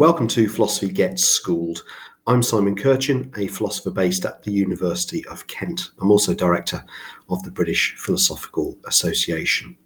Welcome 0.00 0.28
to 0.28 0.48
Philosophy 0.48 0.88
Gets 0.88 1.22
Schooled. 1.22 1.84
I'm 2.26 2.42
Simon 2.42 2.74
Kirchin, 2.74 3.36
a 3.36 3.48
philosopher 3.48 3.90
based 3.90 4.24
at 4.24 4.42
the 4.42 4.50
University 4.50 5.26
of 5.26 5.46
Kent. 5.46 5.90
I'm 6.00 6.10
also 6.10 6.32
director 6.32 6.82
of 7.28 7.42
the 7.42 7.50
British 7.50 7.96
Philosophical 7.98 8.78
Association. 8.86 9.76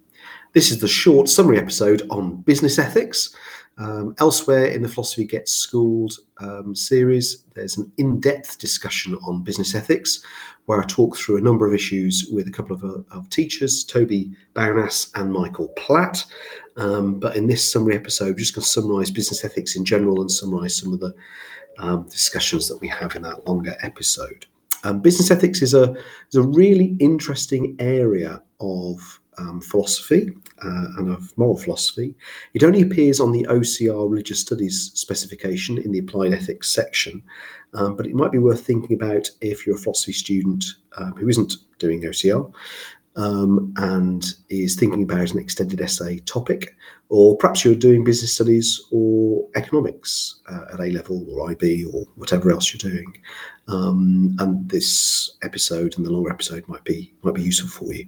This 0.53 0.71
is 0.71 0.79
the 0.79 0.87
short 0.87 1.27
summary 1.27 1.57
episode 1.57 2.07
on 2.09 2.37
business 2.43 2.79
ethics. 2.79 3.35
Um, 3.77 4.15
elsewhere 4.19 4.67
in 4.67 4.81
the 4.81 4.87
Philosophy 4.87 5.25
Gets 5.25 5.53
Schooled 5.53 6.13
um, 6.39 6.73
series, 6.73 7.43
there's 7.55 7.77
an 7.77 7.91
in 7.97 8.21
depth 8.21 8.57
discussion 8.57 9.15
on 9.27 9.43
business 9.43 9.75
ethics 9.75 10.23
where 10.65 10.81
I 10.81 10.85
talk 10.85 11.17
through 11.17 11.37
a 11.37 11.41
number 11.41 11.67
of 11.67 11.73
issues 11.73 12.29
with 12.31 12.47
a 12.47 12.51
couple 12.51 12.75
of, 12.75 12.83
uh, 12.83 13.01
of 13.11 13.29
teachers, 13.29 13.83
Toby 13.83 14.31
Baunas 14.55 15.11
and 15.15 15.31
Michael 15.31 15.67
Platt. 15.69 16.25
Um, 16.77 17.19
but 17.19 17.35
in 17.35 17.47
this 17.47 17.69
summary 17.71 17.95
episode, 17.95 18.29
I'm 18.29 18.37
just 18.37 18.55
going 18.55 18.63
to 18.63 18.69
summarise 18.69 19.11
business 19.11 19.43
ethics 19.43 19.75
in 19.75 19.85
general 19.85 20.21
and 20.21 20.31
summarise 20.31 20.75
some 20.77 20.93
of 20.93 20.99
the 20.99 21.13
um, 21.77 22.07
discussions 22.09 22.67
that 22.67 22.77
we 22.77 22.87
have 22.87 23.15
in 23.15 23.21
that 23.23 23.45
longer 23.47 23.75
episode. 23.81 24.45
Um, 24.83 25.01
business 25.01 25.31
ethics 25.31 25.61
is 25.61 25.73
a, 25.73 25.95
is 26.29 26.35
a 26.35 26.41
really 26.41 26.95
interesting 26.99 27.75
area 27.79 28.41
of 28.59 29.19
um, 29.37 29.61
philosophy 29.61 30.29
uh, 30.63 30.85
and 30.97 31.11
of 31.11 31.37
moral 31.37 31.57
philosophy. 31.57 32.15
It 32.53 32.63
only 32.63 32.81
appears 32.81 33.19
on 33.19 33.31
the 33.31 33.45
OCR 33.49 34.09
religious 34.09 34.39
studies 34.39 34.91
specification 34.93 35.77
in 35.77 35.91
the 35.91 35.99
applied 35.99 36.33
ethics 36.33 36.71
section, 36.71 37.23
um, 37.73 37.95
but 37.95 38.05
it 38.05 38.15
might 38.15 38.31
be 38.31 38.37
worth 38.37 38.65
thinking 38.65 38.95
about 38.95 39.29
if 39.41 39.65
you're 39.65 39.75
a 39.75 39.79
philosophy 39.79 40.13
student 40.13 40.65
um, 40.97 41.13
who 41.13 41.27
isn't 41.27 41.55
doing 41.79 42.01
OCR 42.01 42.51
um, 43.15 43.73
and 43.77 44.35
is 44.49 44.75
thinking 44.75 45.03
about 45.03 45.31
an 45.31 45.39
extended 45.39 45.81
essay 45.81 46.19
topic, 46.19 46.75
or 47.09 47.37
perhaps 47.37 47.63
you're 47.63 47.75
doing 47.75 48.03
business 48.03 48.33
studies 48.33 48.81
or 48.91 49.47
economics 49.55 50.41
uh, 50.49 50.65
at 50.73 50.79
A 50.79 50.91
level 50.91 51.25
or 51.29 51.51
IB 51.51 51.85
or 51.85 52.05
whatever 52.15 52.51
else 52.51 52.73
you're 52.73 52.91
doing. 52.91 53.15
Um, 53.67 54.35
and 54.39 54.69
this 54.69 55.37
episode 55.43 55.95
and 55.97 56.05
the 56.05 56.11
longer 56.11 56.31
episode 56.31 56.67
might 56.67 56.83
be 56.83 57.13
might 57.23 57.35
be 57.35 57.43
useful 57.43 57.69
for 57.69 57.93
you. 57.93 58.07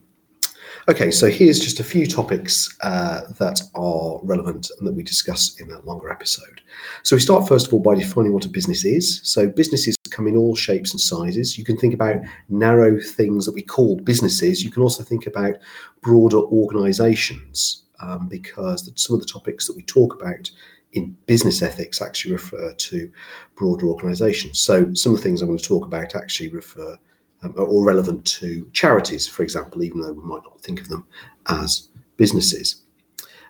Okay, 0.89 1.11
so 1.11 1.27
here's 1.27 1.59
just 1.59 1.81
a 1.81 1.83
few 1.83 2.07
topics 2.07 2.73
uh, 2.79 3.19
that 3.39 3.61
are 3.75 4.21
relevant 4.23 4.71
and 4.79 4.87
that 4.87 4.93
we 4.93 5.03
discuss 5.03 5.59
in 5.59 5.67
that 5.67 5.85
longer 5.85 6.09
episode. 6.09 6.61
So 7.03 7.17
we 7.17 7.19
start 7.19 7.45
first 7.45 7.67
of 7.67 7.73
all 7.73 7.81
by 7.81 7.95
defining 7.95 8.31
what 8.31 8.45
a 8.45 8.49
business 8.49 8.85
is. 8.85 9.19
So 9.23 9.49
businesses 9.49 9.97
come 10.11 10.27
in 10.27 10.37
all 10.37 10.55
shapes 10.55 10.91
and 10.91 11.01
sizes. 11.01 11.57
You 11.57 11.65
can 11.65 11.75
think 11.75 11.93
about 11.93 12.21
narrow 12.47 13.01
things 13.01 13.45
that 13.45 13.53
we 13.53 13.63
call 13.63 13.97
businesses. 13.97 14.63
You 14.63 14.71
can 14.71 14.81
also 14.81 15.03
think 15.03 15.27
about 15.27 15.55
broader 16.01 16.39
organizations 16.39 17.83
um, 17.99 18.29
because 18.29 18.89
some 18.95 19.13
of 19.13 19.19
the 19.19 19.27
topics 19.27 19.67
that 19.67 19.75
we 19.75 19.83
talk 19.83 20.15
about 20.15 20.49
in 20.93 21.17
business 21.25 21.61
ethics 21.61 22.01
actually 22.01 22.31
refer 22.31 22.73
to 22.73 23.11
broader 23.57 23.87
organizations. 23.87 24.59
So 24.59 24.93
some 24.93 25.11
of 25.11 25.17
the 25.17 25.23
things 25.23 25.41
I'm 25.41 25.49
going 25.49 25.59
to 25.59 25.65
talk 25.65 25.85
about 25.85 26.15
actually 26.15 26.47
refer 26.47 26.97
um, 27.43 27.53
or 27.57 27.83
relevant 27.83 28.25
to 28.25 28.69
charities, 28.73 29.27
for 29.27 29.43
example, 29.43 29.83
even 29.83 30.01
though 30.01 30.13
we 30.13 30.23
might 30.23 30.43
not 30.43 30.59
think 30.61 30.81
of 30.81 30.89
them 30.89 31.05
as 31.47 31.89
businesses. 32.17 32.83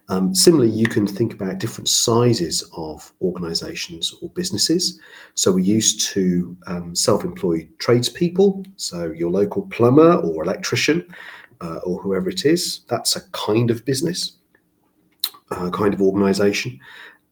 Um, 0.09 0.33
similarly, 0.33 0.71
you 0.71 0.87
can 0.87 1.05
think 1.05 1.33
about 1.33 1.57
different 1.57 1.89
sizes 1.89 2.63
of 2.75 3.11
organisations 3.21 4.15
or 4.21 4.29
businesses. 4.29 4.99
So 5.35 5.51
we're 5.51 5.59
used 5.59 6.01
to 6.13 6.55
um, 6.65 6.95
self-employed 6.95 7.67
tradespeople, 7.77 8.65
so 8.77 9.11
your 9.11 9.29
local 9.29 9.63
plumber 9.63 10.15
or 10.15 10.43
electrician 10.43 11.05
uh, 11.59 11.79
or 11.83 12.01
whoever 12.01 12.29
it 12.29 12.45
is. 12.45 12.81
That's 12.87 13.17
a 13.17 13.29
kind 13.31 13.69
of 13.69 13.83
business, 13.83 14.37
a 15.51 15.69
kind 15.71 15.93
of 15.93 16.01
organisation. 16.01 16.79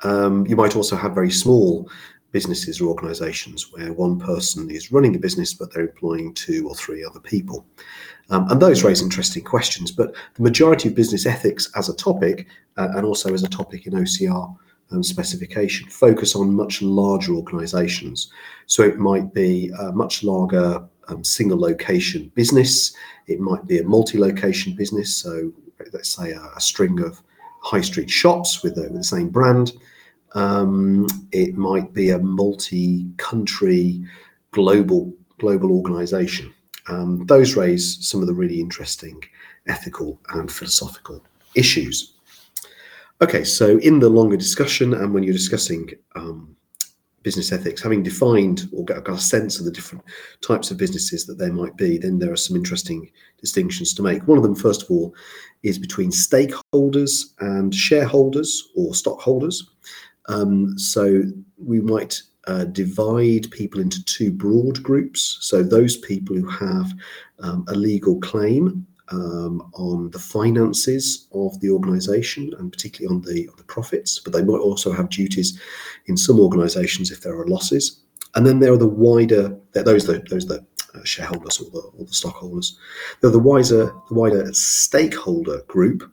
Um, 0.04 0.46
you 0.46 0.58
might 0.58 0.76
also 0.76 0.98
have 0.98 1.16
very 1.16 1.32
small 1.32 1.90
businesses 2.36 2.82
or 2.82 2.90
organizations 2.90 3.72
where 3.72 3.94
one 3.94 4.20
person 4.20 4.70
is 4.70 4.92
running 4.92 5.14
the 5.14 5.26
business 5.28 5.54
but 5.54 5.72
they're 5.72 5.88
employing 5.88 6.34
two 6.34 6.68
or 6.68 6.76
three 6.76 7.02
other 7.02 7.22
people. 7.22 7.66
Um, 8.30 8.46
and 8.52 8.62
those 8.62 8.84
raise 8.84 9.02
interesting 9.02 9.42
questions. 9.42 9.90
But 9.90 10.14
the 10.34 10.44
majority 10.44 10.90
of 10.90 10.96
business 10.96 11.26
ethics 11.26 11.72
as 11.78 11.88
a 11.88 11.96
topic, 11.96 12.46
uh, 12.76 12.90
and 12.96 13.06
also 13.06 13.34
as 13.34 13.44
a 13.44 13.48
topic 13.48 13.88
in 13.88 13.94
OCR 13.94 14.54
um, 14.92 15.02
specification, 15.02 15.88
focus 15.88 16.36
on 16.36 16.54
much 16.54 16.82
larger 16.82 17.34
organizations. 17.34 18.30
So 18.66 18.84
it 18.84 18.98
might 18.98 19.34
be 19.34 19.72
a 19.80 19.94
much 19.94 20.22
larger 20.22 20.84
um, 21.08 21.24
single 21.24 21.60
location 21.70 22.34
business, 22.36 22.94
it 23.28 23.40
might 23.40 23.66
be 23.66 23.80
a 23.80 23.84
multi 23.86 24.18
location 24.18 24.76
business. 24.76 25.16
So 25.16 25.54
let's 25.94 26.10
say 26.10 26.32
a, 26.32 26.42
a 26.58 26.60
string 26.60 27.00
of 27.00 27.22
high 27.62 27.86
street 27.90 28.10
shops 28.10 28.62
with, 28.62 28.76
with 28.76 28.94
the 28.94 29.04
same 29.06 29.30
brand. 29.30 29.72
Um, 30.36 31.08
it 31.32 31.56
might 31.56 31.94
be 31.94 32.12
a 32.12 32.20
multi-country, 32.20 34.06
global 34.52 35.14
global 35.38 35.72
organisation. 35.72 36.54
Um, 36.88 37.26
those 37.26 37.56
raise 37.56 37.98
some 38.08 38.22
of 38.22 38.28
the 38.28 38.34
really 38.34 38.60
interesting 38.60 39.22
ethical 39.68 40.20
and 40.30 40.52
philosophical 40.52 41.24
issues. 41.56 42.14
Okay, 43.22 43.44
so 43.44 43.78
in 43.80 44.00
the 44.00 44.10
longer 44.10 44.38
discussion, 44.38 44.94
and 44.94 45.14
when 45.14 45.24
you're 45.24 45.34
discussing 45.34 45.90
um, 46.16 46.56
business 47.24 47.52
ethics, 47.52 47.82
having 47.82 48.04
defined 48.04 48.70
or 48.72 48.86
got, 48.86 49.04
got, 49.04 49.18
a 49.18 49.22
sense 49.22 49.58
of 49.58 49.66
the 49.66 49.72
different 49.72 50.04
types 50.42 50.70
of 50.70 50.78
businesses 50.78 51.26
that 51.26 51.40
there 51.40 51.52
might 51.52 51.76
be, 51.76 51.98
then 51.98 52.20
there 52.20 52.32
are 52.32 52.38
some 52.38 52.56
interesting 52.56 53.10
distinctions 53.40 53.94
to 53.94 54.04
make. 54.04 54.28
One 54.28 54.38
of 54.38 54.44
them, 54.44 54.54
first 54.54 54.84
of 54.84 54.92
all, 54.92 55.16
is 55.64 55.80
between 55.80 56.12
stakeholders 56.12 57.34
and 57.40 57.74
shareholders 57.74 58.70
or 58.76 58.94
stockholders. 58.94 59.72
Um, 60.28 60.78
so 60.78 61.24
we 61.58 61.82
might 61.82 62.22
uh, 62.48 62.66
divide 62.66 63.50
people 63.52 63.80
into 63.80 64.04
two 64.06 64.32
broad 64.32 64.82
groups. 64.84 65.38
So 65.42 65.64
those 65.64 65.98
people 65.98 66.36
who 66.36 66.48
have 66.48 66.94
um, 67.40 67.66
a 67.68 67.76
legal 67.76 68.20
claim 68.20 68.86
um, 69.10 69.70
on 69.74 70.10
the 70.12 70.20
finances 70.20 71.28
of 71.32 71.60
the 71.60 71.70
organisation 71.70 72.54
and 72.58 72.72
particularly 72.72 73.16
on 73.16 73.22
the, 73.22 73.48
on 73.50 73.56
the 73.58 73.64
profits, 73.64 74.20
but 74.20 74.34
they 74.34 74.44
might 74.44 74.60
also 74.60 74.92
have 74.92 75.10
duties 75.10 75.60
in 76.08 76.18
some 76.18 76.40
organisations 76.40 77.12
if 77.12 77.22
there 77.22 77.38
are 77.40 77.48
losses. 77.48 78.02
And 78.36 78.46
then 78.46 78.60
there 78.60 78.74
are 78.74 78.78
the 78.78 78.88
wider 78.88 79.58
those 79.74 80.06
the, 80.06 80.24
those 80.30 80.46
the 80.46 80.66
uh, 80.94 81.04
shareholders 81.04 81.60
or 81.60 81.70
the, 81.72 81.80
or 81.98 82.06
the 82.06 82.14
stockholders. 82.14 82.78
They're 83.22 83.32
the 83.32 83.40
wiser 83.40 83.94
the 84.10 84.14
wider 84.14 84.52
stakeholder 84.54 85.62
group. 85.68 86.12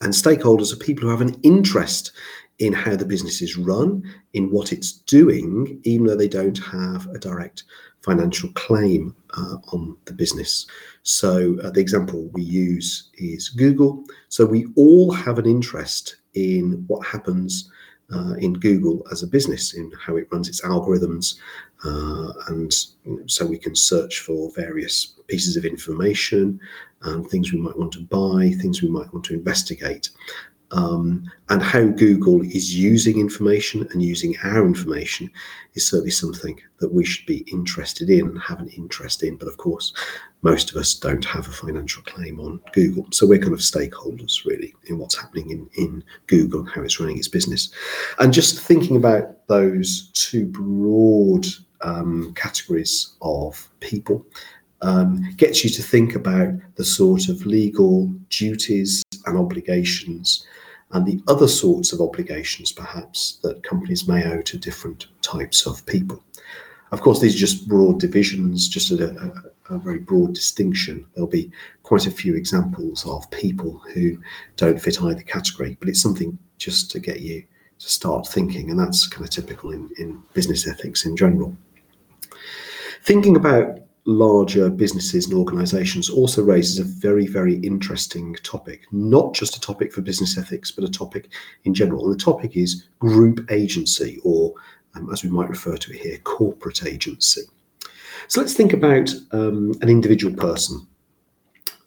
And 0.00 0.12
stakeholders 0.12 0.72
are 0.72 0.76
people 0.76 1.04
who 1.04 1.10
have 1.10 1.20
an 1.20 1.40
interest 1.42 2.12
in 2.58 2.72
how 2.72 2.96
the 2.96 3.04
business 3.04 3.42
is 3.42 3.56
run, 3.56 4.02
in 4.32 4.50
what 4.50 4.72
it's 4.72 4.92
doing, 4.92 5.80
even 5.84 6.06
though 6.06 6.16
they 6.16 6.28
don't 6.28 6.58
have 6.58 7.06
a 7.08 7.18
direct 7.18 7.64
financial 8.02 8.50
claim 8.50 9.14
uh, 9.36 9.56
on 9.72 9.96
the 10.04 10.12
business. 10.12 10.66
So, 11.02 11.58
uh, 11.62 11.70
the 11.70 11.80
example 11.80 12.30
we 12.32 12.42
use 12.42 13.10
is 13.14 13.48
Google. 13.48 14.04
So, 14.28 14.46
we 14.46 14.66
all 14.76 15.10
have 15.10 15.38
an 15.38 15.46
interest 15.46 16.16
in 16.34 16.84
what 16.86 17.06
happens 17.06 17.70
uh, 18.14 18.34
in 18.34 18.52
Google 18.52 19.04
as 19.10 19.22
a 19.22 19.26
business, 19.26 19.74
in 19.74 19.90
how 19.98 20.16
it 20.16 20.28
runs 20.30 20.48
its 20.48 20.60
algorithms. 20.60 21.36
Uh, 21.84 22.32
and 22.48 22.72
so, 23.26 23.46
we 23.46 23.58
can 23.58 23.74
search 23.74 24.20
for 24.20 24.52
various 24.54 25.14
pieces 25.26 25.56
of 25.56 25.64
information 25.64 26.60
and 27.02 27.28
things 27.28 27.52
we 27.52 27.60
might 27.60 27.78
want 27.78 27.92
to 27.92 28.00
buy, 28.00 28.50
things 28.60 28.82
we 28.82 28.88
might 28.88 29.12
want 29.12 29.24
to 29.24 29.34
investigate 29.34 30.10
um, 30.10 30.53
and 30.74 31.62
how 31.62 31.84
Google 31.84 32.42
is 32.42 32.74
using 32.74 33.18
information 33.18 33.86
and 33.92 34.02
using 34.02 34.34
our 34.42 34.66
information 34.66 35.30
is 35.74 35.86
certainly 35.86 36.10
something 36.10 36.58
that 36.78 36.92
we 36.92 37.04
should 37.04 37.26
be 37.26 37.44
interested 37.52 38.10
in 38.10 38.26
and 38.26 38.40
have 38.40 38.60
an 38.60 38.68
interest 38.68 39.22
in. 39.22 39.36
But 39.36 39.48
of 39.48 39.56
course, 39.56 39.92
most 40.42 40.70
of 40.70 40.76
us 40.76 40.94
don't 40.94 41.24
have 41.24 41.46
a 41.46 41.52
financial 41.52 42.02
claim 42.02 42.40
on 42.40 42.60
Google. 42.72 43.06
So 43.12 43.26
we're 43.26 43.38
kind 43.38 43.52
of 43.52 43.60
stakeholders 43.60 44.44
really 44.44 44.74
in 44.86 44.98
what's 44.98 45.20
happening 45.20 45.50
in, 45.50 45.70
in 45.76 46.04
Google 46.26 46.60
and 46.60 46.68
how 46.68 46.82
it's 46.82 46.98
running 46.98 47.18
its 47.18 47.28
business. 47.28 47.70
And 48.18 48.32
just 48.32 48.60
thinking 48.60 48.96
about 48.96 49.46
those 49.46 50.10
two 50.12 50.46
broad 50.46 51.46
um, 51.82 52.34
categories 52.34 53.14
of 53.22 53.68
people 53.80 54.26
um, 54.82 55.30
gets 55.36 55.62
you 55.62 55.70
to 55.70 55.82
think 55.82 56.14
about 56.14 56.52
the 56.76 56.84
sort 56.84 57.28
of 57.28 57.46
legal 57.46 58.06
duties 58.28 59.02
and 59.26 59.38
obligations 59.38 60.46
and 60.94 61.04
the 61.04 61.20
other 61.26 61.48
sorts 61.48 61.92
of 61.92 62.00
obligations, 62.00 62.70
perhaps, 62.70 63.40
that 63.42 63.64
companies 63.64 64.06
may 64.06 64.24
owe 64.24 64.40
to 64.42 64.56
different 64.56 65.08
types 65.22 65.66
of 65.66 65.84
people. 65.86 66.22
Of 66.92 67.00
course, 67.00 67.20
these 67.20 67.34
are 67.34 67.38
just 67.38 67.68
broad 67.68 67.98
divisions, 67.98 68.68
just 68.68 68.92
a, 68.92 69.10
a, 69.10 69.74
a, 69.74 69.78
very 69.78 69.98
broad 69.98 70.34
distinction. 70.34 71.04
There'll 71.12 71.28
be 71.28 71.50
quite 71.82 72.06
a 72.06 72.12
few 72.12 72.36
examples 72.36 73.04
of 73.06 73.28
people 73.32 73.82
who 73.92 74.18
don't 74.56 74.80
fit 74.80 75.02
either 75.02 75.22
category, 75.22 75.76
but 75.80 75.88
it's 75.88 76.00
something 76.00 76.38
just 76.58 76.92
to 76.92 77.00
get 77.00 77.20
you 77.20 77.42
to 77.80 77.88
start 77.88 78.28
thinking, 78.28 78.70
and 78.70 78.78
that's 78.78 79.08
kind 79.08 79.24
of 79.24 79.30
typical 79.30 79.72
in, 79.72 79.90
in 79.98 80.22
business 80.32 80.68
ethics 80.68 81.06
in 81.06 81.16
general. 81.16 81.56
Thinking 83.02 83.34
about 83.34 83.80
larger 84.06 84.68
businesses 84.68 85.26
and 85.26 85.34
organizations 85.34 86.10
also 86.10 86.42
raises 86.42 86.78
a 86.78 86.84
very, 86.84 87.26
very 87.26 87.56
interesting 87.60 88.34
topic, 88.42 88.86
not 88.92 89.34
just 89.34 89.56
a 89.56 89.60
topic 89.60 89.92
for 89.92 90.02
business 90.02 90.36
ethics, 90.36 90.70
but 90.70 90.84
a 90.84 90.90
topic 90.90 91.30
in 91.64 91.72
general. 91.72 92.04
And 92.04 92.14
the 92.14 92.22
topic 92.22 92.56
is 92.56 92.84
group 92.98 93.50
agency, 93.50 94.20
or 94.22 94.52
um, 94.94 95.10
as 95.12 95.24
we 95.24 95.30
might 95.30 95.48
refer 95.48 95.76
to 95.76 95.92
it 95.92 96.00
here, 96.00 96.18
corporate 96.18 96.84
agency. 96.84 97.42
So 98.28 98.40
let's 98.40 98.54
think 98.54 98.72
about 98.72 99.10
um, 99.32 99.72
an 99.80 99.88
individual 99.88 100.34
person 100.34 100.86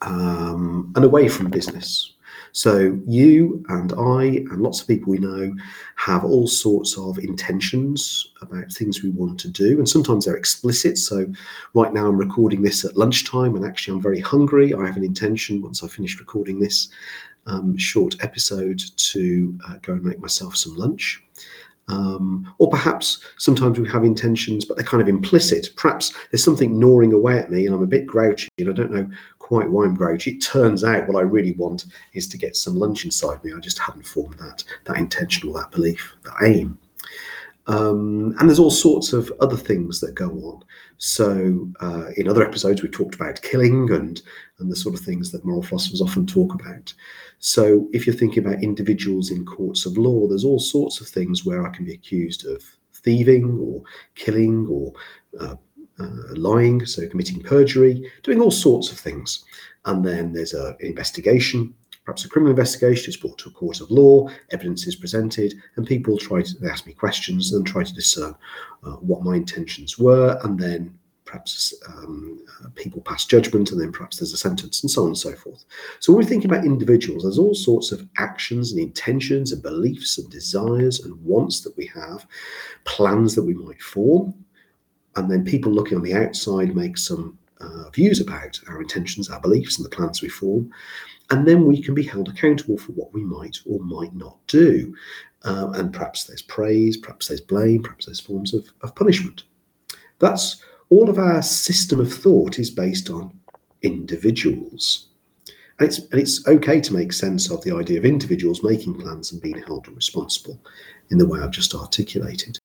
um, 0.02 0.92
and 0.96 1.04
away 1.04 1.28
from 1.28 1.50
business. 1.50 2.14
So 2.52 2.98
you 3.06 3.64
and 3.68 3.92
I 3.92 4.24
and 4.50 4.62
lots 4.62 4.80
of 4.80 4.88
people 4.88 5.10
we 5.10 5.18
know 5.18 5.54
have 5.96 6.24
all 6.24 6.46
sorts 6.46 6.96
of 6.98 7.18
intentions 7.18 8.32
about 8.40 8.72
things 8.72 9.02
we 9.02 9.10
want 9.10 9.38
to 9.40 9.48
do, 9.48 9.78
and 9.78 9.88
sometimes 9.88 10.24
they're 10.24 10.36
explicit. 10.36 10.98
So 10.98 11.26
right 11.74 11.92
now 11.92 12.06
I'm 12.06 12.16
recording 12.16 12.62
this 12.62 12.84
at 12.84 12.96
lunchtime, 12.96 13.54
and 13.56 13.64
actually 13.64 13.94
I'm 13.94 14.02
very 14.02 14.20
hungry. 14.20 14.74
I 14.74 14.86
have 14.86 14.96
an 14.96 15.04
intention 15.04 15.62
once 15.62 15.82
I 15.82 15.88
finish 15.88 16.18
recording 16.18 16.58
this 16.58 16.88
um, 17.46 17.76
short 17.76 18.16
episode 18.20 18.82
to 18.96 19.58
uh, 19.68 19.74
go 19.82 19.94
and 19.94 20.04
make 20.04 20.20
myself 20.20 20.56
some 20.56 20.76
lunch. 20.76 21.22
Um, 21.88 22.52
or 22.58 22.68
perhaps 22.68 23.24
sometimes 23.38 23.78
we 23.78 23.88
have 23.88 24.04
intentions, 24.04 24.64
but 24.64 24.76
they're 24.76 24.86
kind 24.86 25.00
of 25.00 25.08
implicit. 25.08 25.70
Perhaps 25.76 26.14
there's 26.30 26.44
something 26.44 26.78
gnawing 26.78 27.12
away 27.12 27.38
at 27.38 27.50
me 27.50 27.66
and 27.66 27.74
I'm 27.74 27.82
a 27.82 27.86
bit 27.86 28.06
grouchy 28.06 28.48
and 28.58 28.68
I 28.68 28.72
don't 28.72 28.92
know 28.92 29.08
quite 29.38 29.70
why 29.70 29.84
I'm 29.84 29.94
grouchy. 29.94 30.32
It 30.32 30.42
turns 30.42 30.84
out 30.84 31.08
what 31.08 31.16
I 31.16 31.22
really 31.22 31.52
want 31.52 31.86
is 32.12 32.28
to 32.28 32.38
get 32.38 32.56
some 32.56 32.76
lunch 32.76 33.04
inside 33.04 33.42
me. 33.42 33.52
I 33.56 33.60
just 33.60 33.78
haven't 33.78 34.06
formed 34.06 34.38
that, 34.38 34.64
that 34.84 34.98
intention 34.98 35.48
or 35.48 35.58
that 35.58 35.70
belief, 35.70 36.14
that 36.24 36.34
aim. 36.42 36.78
Um, 37.68 38.34
and 38.38 38.48
there's 38.48 38.58
all 38.58 38.70
sorts 38.70 39.12
of 39.12 39.30
other 39.40 39.56
things 39.56 40.00
that 40.00 40.14
go 40.14 40.30
on. 40.30 40.64
So, 40.96 41.70
uh, 41.80 42.06
in 42.16 42.26
other 42.26 42.42
episodes, 42.42 42.82
we 42.82 42.88
talked 42.88 43.14
about 43.14 43.42
killing 43.42 43.92
and 43.92 44.20
and 44.58 44.72
the 44.72 44.76
sort 44.76 44.94
of 44.94 45.04
things 45.04 45.30
that 45.30 45.44
moral 45.44 45.62
philosophers 45.62 46.00
often 46.00 46.26
talk 46.26 46.54
about. 46.54 46.92
So, 47.38 47.88
if 47.92 48.06
you're 48.06 48.16
thinking 48.16 48.44
about 48.44 48.62
individuals 48.62 49.30
in 49.30 49.44
courts 49.44 49.84
of 49.84 49.98
law, 49.98 50.26
there's 50.26 50.44
all 50.44 50.58
sorts 50.58 51.00
of 51.00 51.08
things 51.08 51.44
where 51.44 51.66
I 51.66 51.70
can 51.70 51.84
be 51.84 51.92
accused 51.92 52.46
of 52.46 52.64
thieving 52.94 53.58
or 53.60 53.82
killing 54.14 54.66
or 54.66 54.92
uh, 55.38 55.56
uh, 56.00 56.34
lying, 56.34 56.86
so 56.86 57.06
committing 57.08 57.42
perjury, 57.42 58.10
doing 58.22 58.40
all 58.40 58.50
sorts 58.50 58.90
of 58.90 58.98
things. 58.98 59.44
And 59.84 60.04
then 60.04 60.32
there's 60.32 60.54
an 60.54 60.74
investigation 60.80 61.74
perhaps 62.08 62.24
a 62.24 62.28
criminal 62.30 62.52
investigation 62.52 63.10
is 63.10 63.18
brought 63.18 63.36
to 63.36 63.50
a 63.50 63.52
court 63.52 63.82
of 63.82 63.90
law, 63.90 64.26
evidence 64.50 64.86
is 64.86 64.96
presented, 64.96 65.52
and 65.76 65.86
people 65.86 66.16
try 66.16 66.40
to 66.40 66.56
ask 66.66 66.86
me 66.86 66.94
questions 66.94 67.52
and 67.52 67.66
try 67.66 67.84
to 67.84 67.92
discern 67.92 68.34
uh, 68.82 68.92
what 68.92 69.22
my 69.22 69.36
intentions 69.36 69.98
were, 69.98 70.40
and 70.42 70.58
then 70.58 70.98
perhaps 71.26 71.74
um, 71.86 72.42
uh, 72.64 72.68
people 72.76 73.02
pass 73.02 73.26
judgment, 73.26 73.70
and 73.72 73.78
then 73.78 73.92
perhaps 73.92 74.16
there's 74.16 74.32
a 74.32 74.38
sentence, 74.38 74.82
and 74.82 74.90
so 74.90 75.02
on 75.02 75.08
and 75.08 75.18
so 75.18 75.34
forth. 75.34 75.66
So 76.00 76.10
when 76.10 76.22
we're 76.24 76.30
thinking 76.30 76.50
about 76.50 76.64
individuals, 76.64 77.24
there's 77.24 77.38
all 77.38 77.54
sorts 77.54 77.92
of 77.92 78.08
actions 78.16 78.72
and 78.72 78.80
intentions 78.80 79.52
and 79.52 79.62
beliefs 79.62 80.16
and 80.16 80.30
desires 80.30 81.00
and 81.00 81.22
wants 81.22 81.60
that 81.60 81.76
we 81.76 81.90
have, 81.94 82.26
plans 82.84 83.34
that 83.34 83.44
we 83.44 83.52
might 83.52 83.82
form, 83.82 84.32
and 85.16 85.30
then 85.30 85.44
people 85.44 85.70
looking 85.70 85.98
on 85.98 86.04
the 86.04 86.14
outside 86.14 86.74
make 86.74 86.96
some 86.96 87.38
uh, 87.60 87.90
views 87.90 88.18
about 88.18 88.58
our 88.66 88.80
intentions, 88.80 89.28
our 89.28 89.40
beliefs, 89.40 89.76
and 89.76 89.84
the 89.84 89.94
plans 89.94 90.22
we 90.22 90.30
form 90.30 90.72
and 91.30 91.46
then 91.46 91.66
we 91.66 91.82
can 91.82 91.94
be 91.94 92.02
held 92.02 92.28
accountable 92.28 92.78
for 92.78 92.92
what 92.92 93.12
we 93.12 93.22
might 93.22 93.58
or 93.66 93.80
might 93.80 94.14
not 94.14 94.38
do. 94.46 94.94
Uh, 95.44 95.70
and 95.74 95.92
perhaps 95.92 96.24
there's 96.24 96.42
praise, 96.42 96.96
perhaps 96.96 97.28
there's 97.28 97.40
blame, 97.40 97.82
perhaps 97.82 98.06
there's 98.06 98.20
forms 98.20 98.54
of, 98.54 98.68
of 98.82 98.94
punishment. 98.94 99.44
That's 100.18 100.62
all 100.90 101.08
of 101.08 101.18
our 101.18 101.42
system 101.42 102.00
of 102.00 102.12
thought 102.12 102.58
is 102.58 102.70
based 102.70 103.10
on 103.10 103.38
individuals. 103.82 105.08
And 105.78 105.88
it's, 105.88 105.98
and 105.98 106.20
it's 106.20 106.46
okay 106.48 106.80
to 106.80 106.94
make 106.94 107.12
sense 107.12 107.50
of 107.50 107.62
the 107.62 107.74
idea 107.76 107.98
of 107.98 108.04
individuals 108.04 108.64
making 108.64 108.98
plans 109.00 109.32
and 109.32 109.40
being 109.40 109.62
held 109.62 109.86
responsible 109.88 110.60
in 111.10 111.18
the 111.18 111.26
way 111.26 111.40
I've 111.40 111.50
just 111.50 111.74
articulated. 111.74 112.58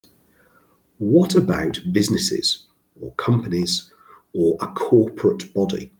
What 0.97 1.35
about 1.35 1.79
businesses 1.91 2.67
or 2.99 3.11
companies 3.15 3.91
or 4.33 4.57
a 4.61 4.67
corporate 4.67 5.53
body? 5.53 5.91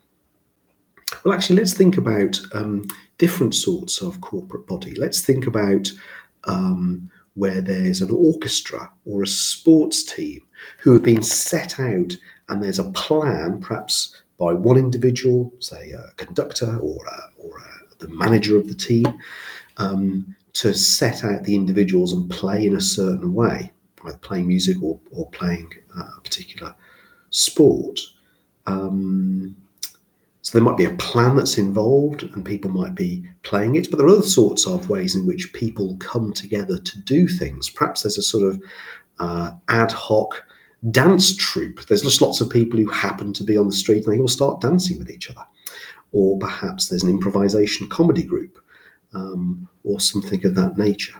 Well, 1.24 1.34
actually, 1.34 1.58
let's 1.58 1.74
think 1.74 1.98
about 1.98 2.40
um, 2.54 2.86
different 3.18 3.56
sorts 3.56 4.02
of 4.02 4.20
corporate 4.20 4.68
body. 4.68 4.94
Let's 4.96 5.22
think 5.22 5.48
about 5.48 5.92
um, 6.46 7.10
where 7.36 7.62
there's 7.62 8.02
an 8.02 8.12
orchestra 8.12 8.92
or 9.06 9.24
a 9.24 9.28
sports 9.28 10.04
team 10.04 10.42
who 10.80 10.92
have 10.94 11.04
been 11.04 11.24
set 11.24 11.80
out, 11.80 12.16
and 12.50 12.62
there's 12.62 12.80
a 12.80 12.92
plan, 12.92 13.62
perhaps 13.62 14.22
by 14.38 14.52
one 14.54 14.78
individual, 14.78 15.54
say 15.60 15.92
a 15.92 16.12
conductor 16.18 16.78
or, 16.80 17.06
a, 17.06 17.42
or 17.42 17.58
a, 17.58 18.06
the 18.06 18.10
manager 18.10 18.58
of 18.58 18.68
the 18.68 18.76
team, 18.76 19.06
um, 19.78 20.36
to 20.52 20.74
set 20.74 21.24
out 21.24 21.44
the 21.44 21.56
individuals 21.56 22.12
and 22.12 22.30
play 22.30 22.68
in 22.68 22.76
a 22.76 22.82
certain 22.82 23.34
way, 23.34 23.72
either 24.04 24.18
playing 24.18 24.48
music 24.48 24.78
or, 24.84 25.00
or 25.12 25.30
playing 25.30 25.72
uh, 25.98 26.10
a 26.18 26.22
particular 26.22 26.76
sport. 27.30 28.00
Um, 28.68 29.56
so 30.44 30.52
there 30.52 30.64
might 30.64 30.76
be 30.76 30.84
a 30.84 30.96
plan 30.96 31.38
that's 31.38 31.58
involved 31.58 32.24
and 32.24 32.44
people 32.44 32.70
might 32.70 32.96
be 32.96 33.26
playing 33.44 33.76
it, 33.76 33.90
but 33.90 33.98
there 33.98 34.06
are 34.06 34.12
other 34.12 34.22
sorts 34.22 34.68
of 34.68 34.90
ways 34.90 35.16
in 35.16 35.26
which 35.26 35.54
people 35.54 35.96
come 36.02 36.34
together 36.34 36.78
to 36.78 37.00
do 37.00 37.30
things. 37.30 37.70
Perhaps 37.70 38.04
there's 38.04 38.18
a 38.18 38.22
sort 38.22 38.44
of 38.44 38.62
uh, 39.20 39.52
ad 39.70 39.94
hoc 39.94 40.44
dance 40.92 41.34
troupe. 41.38 41.86
There's 41.86 42.02
just 42.02 42.22
lots 42.22 42.42
of 42.42 42.50
people 42.50 42.78
who 42.78 42.90
happen 42.90 43.32
to 43.32 43.44
be 43.44 43.56
on 43.56 43.68
the 43.68 43.74
street 43.74 44.06
and 44.06 44.14
they 44.14 44.20
all 44.20 44.28
start 44.28 44.60
dancing 44.60 45.00
with 45.00 45.10
each 45.10 45.30
other. 45.30 45.46
Or 46.12 46.38
perhaps 46.40 46.90
there's 46.90 47.04
an 47.04 47.10
improvisation 47.10 47.88
comedy 47.88 48.24
group 48.24 48.60
um, 49.14 49.70
or 49.86 50.02
something 50.02 50.46
of 50.46 50.56
that 50.56 50.78
nature. 50.78 51.16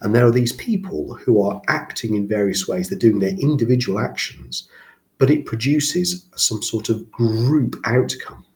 And 0.00 0.14
there 0.14 0.24
are 0.24 0.32
these 0.32 0.54
people 0.54 1.14
who 1.16 1.42
are 1.42 1.60
acting 1.68 2.14
in 2.14 2.26
various 2.26 2.66
ways. 2.66 2.88
They're 2.88 2.98
doing 2.98 3.18
their 3.18 3.36
individual 3.38 3.98
actions, 3.98 4.66
but 5.18 5.30
it 5.30 5.44
produces 5.44 6.24
some 6.36 6.62
sort 6.62 6.88
of 6.88 7.10
group 7.12 7.76
outcome. 7.84 8.46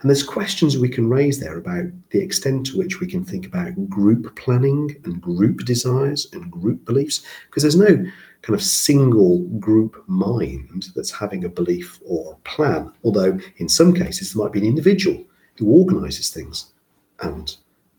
And 0.00 0.08
there's 0.08 0.22
questions 0.22 0.78
we 0.78 0.88
can 0.88 1.10
raise 1.10 1.40
there 1.40 1.58
about 1.58 1.86
the 2.10 2.20
extent 2.20 2.66
to 2.66 2.78
which 2.78 3.00
we 3.00 3.06
can 3.06 3.24
think 3.24 3.46
about 3.46 3.88
group 3.88 4.36
planning 4.36 4.94
and 5.04 5.20
group 5.20 5.64
desires 5.64 6.28
and 6.32 6.50
group 6.50 6.84
beliefs, 6.84 7.24
because 7.46 7.62
there's 7.62 7.76
no 7.76 7.96
kind 8.42 8.54
of 8.54 8.62
single 8.62 9.40
group 9.58 10.04
mind 10.06 10.86
that's 10.94 11.10
having 11.10 11.44
a 11.44 11.48
belief 11.48 11.98
or 12.06 12.32
a 12.32 12.48
plan. 12.48 12.92
Although 13.02 13.38
in 13.56 13.68
some 13.68 13.92
cases 13.92 14.32
there 14.32 14.42
might 14.42 14.52
be 14.52 14.60
an 14.60 14.66
individual 14.66 15.24
who 15.56 15.70
organizes 15.70 16.30
things 16.30 16.72
and 17.20 17.56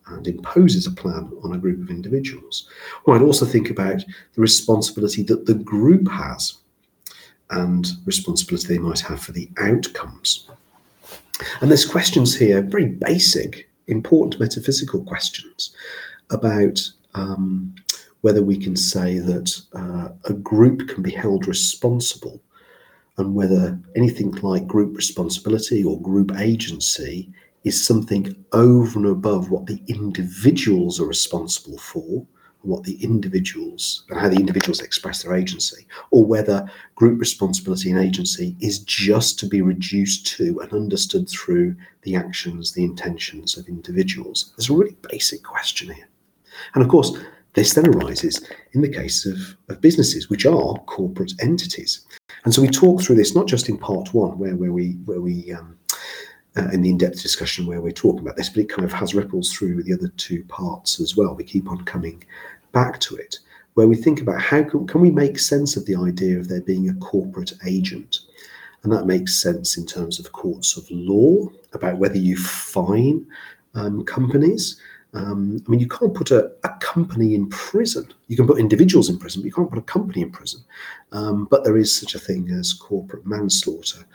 and 0.07 0.27
imposes 0.27 0.87
a 0.87 0.91
plan 0.91 1.31
on 1.43 1.53
a 1.53 1.57
group 1.57 1.79
of 1.81 1.91
individuals. 1.91 2.67
I'd 3.07 3.21
also 3.21 3.45
think 3.45 3.69
about 3.69 4.03
the 4.33 4.41
responsibility 4.41 5.21
that 5.23 5.45
the 5.45 5.53
group 5.53 6.09
has 6.09 6.55
and 7.51 7.87
responsibility 8.05 8.67
they 8.67 8.79
might 8.79 9.01
have 9.01 9.21
for 9.21 9.33
the 9.33 9.49
outcomes. 9.59 10.49
And 11.61 11.69
there's 11.69 11.85
questions 11.85 12.35
here, 12.35 12.61
very 12.61 12.87
basic, 12.87 13.69
important 13.87 14.39
metaphysical 14.39 15.03
questions 15.03 15.75
about 16.29 16.79
um, 17.13 17.73
whether 18.21 18.43
we 18.43 18.57
can 18.57 18.75
say 18.75 19.19
that 19.19 19.61
uh, 19.73 20.09
a 20.25 20.33
group 20.33 20.87
can 20.89 21.01
be 21.01 21.11
held 21.11 21.47
responsible 21.47 22.41
and 23.17 23.35
whether 23.35 23.79
anything 23.95 24.31
like 24.31 24.67
group 24.67 24.95
responsibility 24.95 25.83
or 25.83 26.01
group 26.01 26.31
agency 26.39 27.31
is 27.63 27.85
something 27.85 28.33
over 28.53 28.99
and 28.99 29.07
above 29.07 29.49
what 29.49 29.65
the 29.65 29.81
individuals 29.87 30.99
are 30.99 31.05
responsible 31.05 31.77
for 31.77 32.25
what 32.61 32.83
the 32.83 33.01
individuals 33.01 34.03
and 34.09 34.19
how 34.19 34.27
the 34.27 34.35
individuals 34.35 34.81
express 34.81 35.23
their 35.23 35.33
agency, 35.33 35.87
or 36.11 36.25
whether 36.25 36.69
group 36.95 37.19
responsibility 37.19 37.89
and 37.89 37.99
agency 37.99 38.55
is 38.59 38.79
just 38.79 39.39
to 39.39 39.45
be 39.47 39.61
reduced 39.61 40.27
to 40.27 40.59
and 40.59 40.73
understood 40.73 41.29
through 41.29 41.75
the 42.03 42.15
actions, 42.15 42.73
the 42.73 42.83
intentions 42.83 43.57
of 43.57 43.67
individuals. 43.67 44.53
There's 44.57 44.69
a 44.69 44.73
really 44.73 44.97
basic 45.09 45.43
question 45.43 45.93
here. 45.93 46.09
And 46.73 46.83
of 46.83 46.89
course, 46.89 47.17
this 47.53 47.73
then 47.73 47.87
arises 47.87 48.45
in 48.73 48.81
the 48.81 48.89
case 48.89 49.25
of, 49.25 49.37
of 49.69 49.81
businesses, 49.81 50.29
which 50.29 50.45
are 50.45 50.75
corporate 50.85 51.33
entities. 51.41 52.05
And 52.45 52.53
so 52.53 52.61
we 52.61 52.69
talk 52.69 53.01
through 53.01 53.15
this 53.15 53.35
not 53.35 53.47
just 53.47 53.69
in 53.69 53.77
part 53.77 54.13
one, 54.13 54.37
where, 54.37 54.55
where 54.55 54.71
we 54.71 54.91
where 55.05 55.21
we 55.21 55.51
um, 55.53 55.77
in 56.55 56.81
the 56.81 56.89
in-depth 56.89 57.21
discussion 57.21 57.65
where 57.65 57.81
we're 57.81 57.91
talking 57.91 58.21
about 58.21 58.35
this, 58.35 58.49
but 58.49 58.59
it 58.63 58.69
kind 58.69 58.83
of 58.83 58.91
has 58.91 59.13
ripples 59.13 59.53
through 59.53 59.83
the 59.83 59.93
other 59.93 60.09
two 60.17 60.43
parts 60.45 60.99
as 60.99 61.15
well. 61.15 61.35
We 61.35 61.43
keep 61.43 61.69
on 61.69 61.85
coming 61.85 62.23
back 62.71 62.99
to 63.01 63.15
it, 63.15 63.39
where 63.75 63.87
we 63.87 63.95
think 63.95 64.21
about 64.21 64.41
how 64.41 64.63
can, 64.63 64.85
can 64.87 65.01
we 65.01 65.11
make 65.11 65.39
sense 65.39 65.77
of 65.77 65.85
the 65.85 65.95
idea 65.95 66.37
of 66.37 66.47
there 66.47 66.61
being 66.61 66.89
a 66.89 66.95
corporate 66.95 67.53
agent, 67.65 68.19
and 68.83 68.91
that 68.91 69.05
makes 69.05 69.35
sense 69.35 69.77
in 69.77 69.85
terms 69.85 70.19
of 70.19 70.31
courts 70.31 70.75
of 70.75 70.85
law 70.89 71.47
about 71.73 71.97
whether 71.97 72.17
you 72.17 72.35
fine 72.37 73.25
um, 73.75 74.03
companies 74.03 74.81
Um, 75.13 75.63
I 75.65 75.71
mean, 75.71 75.79
you 75.79 75.87
can't 75.87 76.13
put 76.13 76.31
a, 76.31 76.51
a, 76.63 76.69
company 76.79 77.33
in 77.33 77.49
prison. 77.49 78.13
You 78.27 78.35
can 78.35 78.45
put 78.45 78.59
individuals 78.59 79.09
in 79.09 79.17
prison, 79.17 79.41
but 79.41 79.47
you 79.47 79.53
can't 79.53 79.69
put 79.69 79.79
a 79.79 79.93
company 79.93 80.21
in 80.21 80.31
prison. 80.31 80.61
Um, 81.11 81.47
but 81.49 81.63
there 81.63 81.77
is 81.77 81.91
such 81.91 82.13
a 82.13 82.19
thing 82.19 82.51
as 82.51 82.73
corporate 82.73 83.25
manslaughter, 83.25 84.05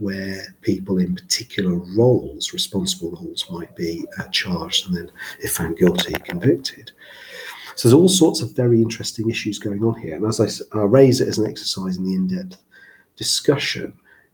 where 0.00 0.56
people 0.62 0.98
in 0.98 1.14
particular 1.14 1.74
roles, 1.96 2.52
responsible 2.52 3.12
roles, 3.12 3.46
might 3.50 3.74
be 3.76 4.04
uh, 4.18 4.26
charged 4.28 4.88
and 4.88 4.96
then, 4.96 5.10
if 5.40 5.52
found 5.52 5.76
guilty, 5.76 6.14
convicted. 6.24 6.90
So 7.76 7.88
there's 7.88 8.00
all 8.00 8.08
sorts 8.08 8.40
of 8.42 8.56
very 8.56 8.82
interesting 8.82 9.30
issues 9.30 9.58
going 9.58 9.84
on 9.84 10.00
here. 10.00 10.16
And 10.16 10.26
as 10.26 10.40
I, 10.40 10.78
I 10.78 10.82
raise 10.82 11.20
it 11.20 11.28
as 11.28 11.38
an 11.38 11.48
exercise 11.48 11.96
in 11.98 12.04
the 12.04 12.14
in-depth 12.14 12.58
discussion, 13.16 13.92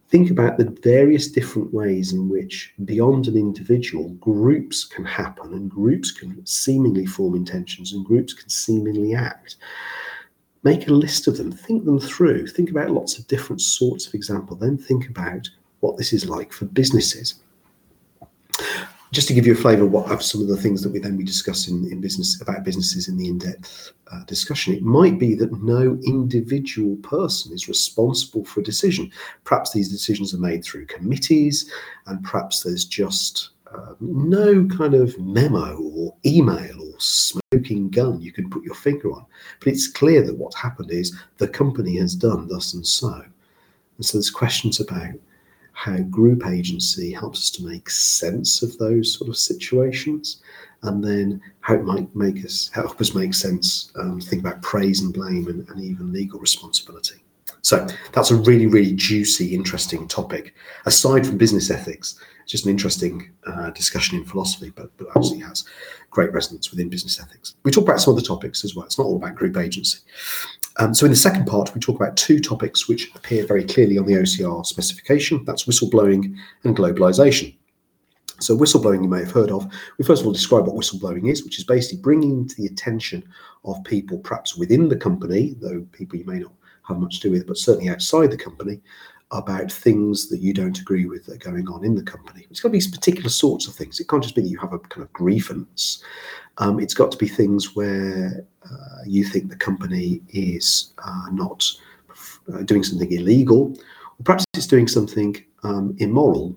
think 0.08 0.30
about 0.30 0.56
the 0.56 0.76
various 0.82 1.28
different 1.28 1.74
ways 1.74 2.12
in 2.12 2.28
which, 2.28 2.72
beyond 2.84 3.26
an 3.26 3.36
individual, 3.36 4.10
groups 4.14 4.84
can 4.84 5.04
happen 5.04 5.52
and 5.52 5.68
groups 5.68 6.12
can 6.12 6.46
seemingly 6.46 7.06
form 7.06 7.34
intentions 7.34 7.92
and 7.92 8.06
groups 8.06 8.32
can 8.32 8.48
seemingly 8.48 9.14
act. 9.14 9.56
Make 10.70 10.88
a 10.88 10.92
list 10.92 11.28
of 11.28 11.36
them, 11.36 11.52
think 11.52 11.84
them 11.84 12.00
through, 12.00 12.48
think 12.48 12.70
about 12.70 12.90
lots 12.90 13.18
of 13.18 13.26
different 13.28 13.60
sorts 13.60 14.06
of 14.06 14.14
example, 14.14 14.56
then 14.56 14.76
think 14.76 15.08
about 15.08 15.48
what 15.80 15.96
this 15.96 16.12
is 16.12 16.28
like 16.28 16.52
for 16.52 16.64
businesses 16.64 17.34
just 19.12 19.28
to 19.28 19.34
give 19.34 19.46
you 19.46 19.52
a 19.52 19.56
flavour 19.56 19.86
of 20.12 20.22
some 20.22 20.40
of 20.42 20.48
the 20.48 20.56
things 20.56 20.82
that 20.82 20.92
we 20.92 20.98
then 20.98 21.16
be 21.16 21.24
discussing 21.24 21.90
in 21.90 22.00
business 22.00 22.40
about 22.42 22.64
businesses 22.64 23.08
in 23.08 23.16
the 23.16 23.28
in-depth 23.28 23.92
uh, 24.12 24.24
discussion, 24.24 24.74
it 24.74 24.82
might 24.82 25.18
be 25.18 25.34
that 25.34 25.52
no 25.62 25.98
individual 26.04 26.96
person 26.96 27.52
is 27.52 27.68
responsible 27.68 28.44
for 28.44 28.60
a 28.60 28.64
decision. 28.64 29.10
Perhaps 29.44 29.72
these 29.72 29.88
decisions 29.88 30.34
are 30.34 30.38
made 30.38 30.64
through 30.64 30.86
committees, 30.86 31.70
and 32.06 32.22
perhaps 32.24 32.62
there's 32.62 32.84
just 32.84 33.50
uh, 33.74 33.94
no 34.00 34.66
kind 34.66 34.94
of 34.94 35.18
memo 35.18 35.78
or 35.78 36.14
email 36.24 36.85
smoking 36.98 37.90
gun 37.90 38.20
you 38.20 38.32
can 38.32 38.50
put 38.50 38.64
your 38.64 38.74
finger 38.74 39.12
on. 39.12 39.24
But 39.60 39.68
it's 39.68 39.88
clear 39.88 40.22
that 40.22 40.36
what 40.36 40.54
happened 40.54 40.90
is 40.90 41.16
the 41.38 41.48
company 41.48 41.96
has 41.98 42.14
done 42.14 42.48
thus 42.48 42.74
and 42.74 42.86
so. 42.86 43.24
And 43.96 44.04
so 44.04 44.18
there's 44.18 44.30
questions 44.30 44.80
about 44.80 45.14
how 45.72 45.98
group 45.98 46.46
agency 46.46 47.12
helps 47.12 47.38
us 47.38 47.50
to 47.50 47.66
make 47.66 47.90
sense 47.90 48.62
of 48.62 48.76
those 48.78 49.12
sort 49.12 49.28
of 49.28 49.36
situations, 49.36 50.40
and 50.82 51.04
then 51.04 51.40
how 51.60 51.74
it 51.74 51.84
might 51.84 52.14
make 52.16 52.44
us 52.44 52.70
help 52.72 52.98
us 53.00 53.14
make 53.14 53.34
sense, 53.34 53.92
um, 53.96 54.20
think 54.20 54.40
about 54.40 54.62
praise 54.62 55.02
and 55.02 55.12
blame, 55.12 55.48
and, 55.48 55.68
and 55.68 55.80
even 55.80 56.12
legal 56.12 56.40
responsibility. 56.40 57.22
So 57.60 57.86
that's 58.12 58.30
a 58.30 58.36
really, 58.36 58.66
really 58.66 58.92
juicy, 58.92 59.54
interesting 59.54 60.06
topic. 60.06 60.54
Aside 60.86 61.26
from 61.26 61.36
business 61.36 61.70
ethics, 61.70 62.20
it's 62.42 62.52
just 62.52 62.64
an 62.64 62.70
interesting 62.70 63.32
uh, 63.46 63.70
discussion 63.70 64.18
in 64.18 64.24
philosophy, 64.24 64.70
but, 64.70 64.96
but 64.96 65.08
actually 65.08 65.40
has 65.40 65.64
great 66.16 66.32
resonance 66.32 66.70
within 66.70 66.88
business 66.88 67.20
ethics. 67.20 67.56
We 67.62 67.70
talk 67.70 67.84
about 67.84 68.00
some 68.00 68.14
other 68.14 68.22
topics 68.22 68.64
as 68.64 68.74
well. 68.74 68.86
It's 68.86 68.98
not 68.98 69.04
all 69.04 69.16
about 69.16 69.34
group 69.34 69.58
agency. 69.58 69.98
Um, 70.78 70.94
so 70.94 71.04
in 71.04 71.12
the 71.12 71.16
second 71.16 71.46
part, 71.46 71.74
we 71.74 71.80
talk 71.80 71.96
about 71.96 72.16
two 72.16 72.40
topics 72.40 72.88
which 72.88 73.14
appear 73.14 73.46
very 73.46 73.64
clearly 73.64 73.98
on 73.98 74.06
the 74.06 74.14
OCR 74.14 74.64
specification. 74.64 75.44
That's 75.44 75.64
whistleblowing 75.66 76.34
and 76.64 76.74
globalization. 76.74 77.54
So 78.40 78.56
whistleblowing 78.56 79.02
you 79.02 79.10
may 79.10 79.20
have 79.20 79.30
heard 79.30 79.50
of. 79.50 79.70
We 79.98 80.06
first 80.06 80.22
of 80.22 80.26
all 80.26 80.32
describe 80.32 80.66
what 80.66 80.74
whistleblowing 80.74 81.30
is, 81.30 81.44
which 81.44 81.58
is 81.58 81.64
basically 81.64 82.00
bringing 82.00 82.48
to 82.48 82.56
the 82.56 82.66
attention 82.66 83.22
of 83.66 83.84
people, 83.84 84.16
perhaps 84.16 84.56
within 84.56 84.88
the 84.88 84.96
company, 84.96 85.54
though 85.60 85.86
people 85.92 86.18
you 86.18 86.24
may 86.24 86.38
not 86.38 86.52
have 86.88 86.98
much 86.98 87.20
to 87.20 87.28
do 87.28 87.32
with, 87.32 87.46
but 87.46 87.58
certainly 87.58 87.90
outside 87.90 88.30
the 88.30 88.38
company, 88.38 88.80
about 89.32 89.72
things 89.72 90.28
that 90.28 90.40
you 90.40 90.52
don't 90.52 90.78
agree 90.78 91.06
with 91.06 91.26
that 91.26 91.34
are 91.34 91.50
going 91.50 91.68
on 91.68 91.84
in 91.84 91.94
the 91.94 92.02
company. 92.02 92.46
It's 92.50 92.60
got 92.60 92.68
to 92.68 92.78
be 92.78 92.90
particular 92.90 93.28
sorts 93.28 93.66
of 93.66 93.74
things. 93.74 93.98
It 93.98 94.08
can't 94.08 94.22
just 94.22 94.36
be 94.36 94.42
that 94.42 94.48
you 94.48 94.58
have 94.58 94.72
a 94.72 94.78
kind 94.78 95.02
of 95.02 95.12
grievance. 95.12 96.02
Um, 96.58 96.78
it's 96.78 96.94
got 96.94 97.10
to 97.10 97.18
be 97.18 97.28
things 97.28 97.74
where 97.74 98.44
uh, 98.64 98.98
you 99.04 99.24
think 99.24 99.48
the 99.48 99.56
company 99.56 100.22
is 100.28 100.92
uh, 101.04 101.26
not 101.32 101.64
uh, 102.52 102.62
doing 102.62 102.84
something 102.84 103.10
illegal, 103.10 103.76
or 104.18 104.24
perhaps 104.24 104.44
it's 104.54 104.66
doing 104.66 104.88
something 104.88 105.36
um, 105.64 105.96
immoral. 105.98 106.56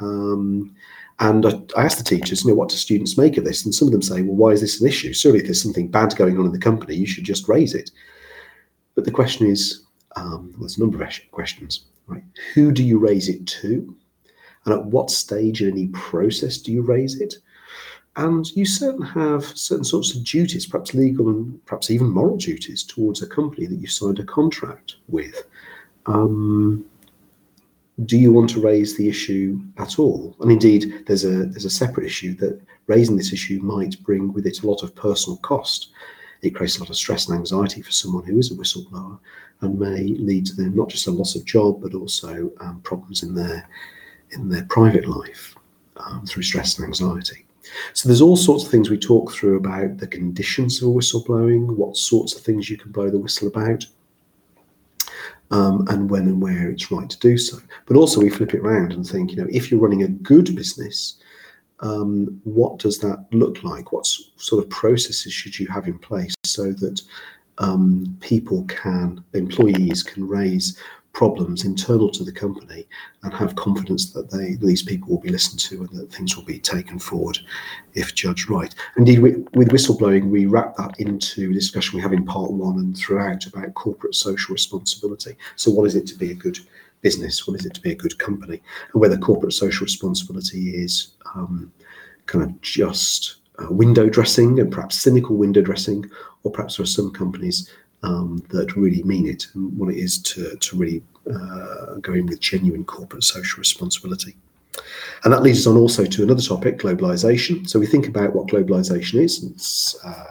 Um, 0.00 0.74
and 1.20 1.44
I, 1.44 1.60
I 1.76 1.84
asked 1.84 1.98
the 1.98 2.04
teachers, 2.04 2.44
you 2.44 2.50
know, 2.50 2.54
what 2.54 2.68
do 2.68 2.76
students 2.76 3.18
make 3.18 3.36
of 3.36 3.44
this? 3.44 3.64
And 3.64 3.74
some 3.74 3.88
of 3.88 3.92
them 3.92 4.02
say, 4.02 4.22
well, 4.22 4.36
why 4.36 4.50
is 4.50 4.60
this 4.60 4.80
an 4.80 4.86
issue? 4.86 5.12
Surely, 5.12 5.38
if 5.38 5.44
there's 5.44 5.62
something 5.62 5.88
bad 5.88 6.16
going 6.16 6.38
on 6.38 6.46
in 6.46 6.52
the 6.52 6.58
company, 6.58 6.94
you 6.94 7.06
should 7.06 7.24
just 7.24 7.48
raise 7.48 7.74
it. 7.74 7.90
But 8.94 9.04
the 9.04 9.10
question 9.10 9.46
is, 9.46 9.84
um, 10.16 10.54
there's 10.58 10.76
a 10.76 10.80
number 10.80 11.02
of 11.02 11.12
questions. 11.30 11.86
Right? 12.10 12.24
Who 12.54 12.72
do 12.72 12.82
you 12.82 12.98
raise 12.98 13.28
it 13.28 13.46
to? 13.46 13.94
And 14.64 14.74
at 14.74 14.84
what 14.84 15.10
stage 15.10 15.62
in 15.62 15.70
any 15.70 15.86
process 15.88 16.58
do 16.58 16.72
you 16.72 16.82
raise 16.82 17.20
it? 17.20 17.34
And 18.16 18.50
you 18.56 18.66
certainly 18.66 19.08
have 19.08 19.44
certain 19.56 19.84
sorts 19.84 20.14
of 20.14 20.24
duties, 20.24 20.66
perhaps 20.66 20.92
legal 20.94 21.28
and 21.28 21.64
perhaps 21.64 21.90
even 21.90 22.10
moral 22.10 22.36
duties 22.36 22.82
towards 22.82 23.22
a 23.22 23.26
company 23.26 23.66
that 23.66 23.78
you 23.78 23.86
signed 23.86 24.18
a 24.18 24.24
contract 24.24 24.96
with. 25.08 25.44
Um, 26.06 26.84
do 28.04 28.18
you 28.18 28.32
want 28.32 28.50
to 28.50 28.60
raise 28.60 28.96
the 28.96 29.08
issue 29.08 29.60
at 29.78 29.98
all? 29.98 30.34
And 30.40 30.50
indeed, 30.50 31.04
there's 31.06 31.24
a 31.24 31.46
there's 31.46 31.64
a 31.64 31.70
separate 31.70 32.06
issue 32.06 32.34
that 32.36 32.60
raising 32.86 33.16
this 33.16 33.32
issue 33.32 33.60
might 33.62 34.02
bring 34.02 34.32
with 34.32 34.46
it 34.46 34.62
a 34.62 34.66
lot 34.66 34.82
of 34.82 34.94
personal 34.94 35.36
cost. 35.38 35.90
It 36.42 36.54
creates 36.54 36.78
a 36.78 36.80
lot 36.80 36.90
of 36.90 36.96
stress 36.96 37.28
and 37.28 37.38
anxiety 37.38 37.82
for 37.82 37.92
someone 37.92 38.24
who 38.24 38.38
is 38.38 38.50
a 38.50 38.54
whistleblower, 38.54 39.18
and 39.62 39.78
may 39.78 40.02
lead 40.02 40.46
to 40.46 40.56
them 40.56 40.74
not 40.74 40.88
just 40.88 41.06
a 41.06 41.10
loss 41.10 41.34
of 41.36 41.44
job 41.44 41.80
but 41.82 41.94
also 41.94 42.50
um, 42.60 42.80
problems 42.82 43.22
in 43.22 43.34
their 43.34 43.68
in 44.32 44.48
their 44.48 44.64
private 44.64 45.06
life 45.06 45.54
um, 45.96 46.24
through 46.26 46.42
stress 46.42 46.78
and 46.78 46.86
anxiety. 46.86 47.44
So 47.92 48.08
there's 48.08 48.20
all 48.20 48.36
sorts 48.36 48.64
of 48.64 48.70
things 48.70 48.90
we 48.90 48.98
talk 48.98 49.32
through 49.32 49.56
about 49.56 49.98
the 49.98 50.06
conditions 50.06 50.82
of 50.82 50.88
whistleblowing, 50.88 51.76
what 51.76 51.96
sorts 51.96 52.34
of 52.34 52.42
things 52.42 52.68
you 52.68 52.76
can 52.76 52.90
blow 52.90 53.10
the 53.10 53.18
whistle 53.18 53.48
about, 53.48 53.86
um, 55.50 55.86
and 55.88 56.10
when 56.10 56.22
and 56.22 56.42
where 56.42 56.70
it's 56.70 56.90
right 56.90 57.08
to 57.08 57.18
do 57.18 57.38
so. 57.38 57.58
But 57.86 57.96
also 57.96 58.20
we 58.20 58.30
flip 58.30 58.54
it 58.54 58.60
around 58.60 58.92
and 58.92 59.06
think, 59.06 59.30
you 59.30 59.36
know, 59.36 59.48
if 59.50 59.70
you're 59.70 59.80
running 59.80 60.02
a 60.02 60.08
good 60.08 60.54
business, 60.56 61.16
um, 61.80 62.40
what 62.44 62.78
does 62.78 62.98
that 62.98 63.26
look 63.32 63.62
like? 63.62 63.92
What 63.92 64.06
sort 64.06 64.62
of 64.62 64.70
processes 64.70 65.32
should 65.32 65.58
you 65.58 65.66
have 65.68 65.86
in 65.86 65.98
place 65.98 66.34
so 66.44 66.72
that 66.72 67.00
um, 67.60 68.16
people 68.20 68.64
can, 68.64 69.22
employees 69.34 70.02
can 70.02 70.26
raise 70.26 70.78
problems 71.12 71.64
internal 71.64 72.08
to 72.08 72.24
the 72.24 72.32
company 72.32 72.86
and 73.22 73.34
have 73.34 73.56
confidence 73.56 74.12
that 74.12 74.30
they 74.30 74.54
these 74.54 74.82
people 74.82 75.08
will 75.08 75.20
be 75.20 75.28
listened 75.28 75.58
to 75.58 75.80
and 75.80 75.90
that 75.90 76.12
things 76.12 76.36
will 76.36 76.44
be 76.44 76.58
taken 76.58 76.98
forward 76.98 77.38
if 77.94 78.14
judged 78.14 78.48
right. 78.48 78.74
Indeed, 78.96 79.18
we, 79.18 79.32
with 79.52 79.70
whistleblowing, 79.70 80.30
we 80.30 80.46
wrap 80.46 80.76
that 80.76 80.98
into 81.00 81.50
a 81.50 81.52
discussion 81.52 81.96
we 81.96 82.02
have 82.02 82.12
in 82.12 82.24
part 82.24 82.52
one 82.52 82.78
and 82.78 82.96
throughout 82.96 83.44
about 83.46 83.74
corporate 83.74 84.14
social 84.14 84.52
responsibility. 84.52 85.36
So, 85.56 85.70
what 85.70 85.86
is 85.86 85.96
it 85.96 86.06
to 86.08 86.16
be 86.16 86.30
a 86.30 86.34
good 86.34 86.58
business? 87.00 87.46
What 87.46 87.58
is 87.58 87.66
it 87.66 87.74
to 87.74 87.80
be 87.80 87.92
a 87.92 87.96
good 87.96 88.18
company? 88.18 88.62
And 88.92 89.00
whether 89.00 89.18
corporate 89.18 89.52
social 89.52 89.84
responsibility 89.84 90.70
is 90.70 91.14
um, 91.34 91.72
kind 92.26 92.44
of 92.44 92.60
just 92.60 93.36
uh, 93.58 93.70
window 93.70 94.08
dressing 94.08 94.60
and 94.60 94.72
perhaps 94.72 95.00
cynical 95.00 95.36
window 95.36 95.60
dressing, 95.60 96.08
or 96.42 96.52
perhaps 96.52 96.76
there 96.76 96.84
are 96.84 96.86
some 96.86 97.10
companies 97.12 97.70
um, 98.02 98.42
that 98.48 98.76
really 98.76 99.02
mean 99.02 99.26
it 99.26 99.46
and 99.54 99.76
what 99.78 99.92
it 99.92 99.98
is 99.98 100.18
to, 100.22 100.56
to 100.56 100.76
really 100.76 101.02
uh, 101.28 101.96
go 101.96 102.14
in 102.14 102.26
with 102.26 102.40
genuine 102.40 102.84
corporate 102.84 103.24
social 103.24 103.58
responsibility. 103.58 104.36
And 105.24 105.32
that 105.32 105.42
leads 105.42 105.60
us 105.60 105.66
on 105.66 105.76
also 105.76 106.04
to 106.04 106.22
another 106.22 106.42
topic, 106.42 106.78
globalization. 106.78 107.68
So 107.68 107.78
we 107.78 107.86
think 107.86 108.06
about 108.06 108.34
what 108.34 108.48
globalization 108.48 109.22
is. 109.22 109.96
Uh, 110.04 110.24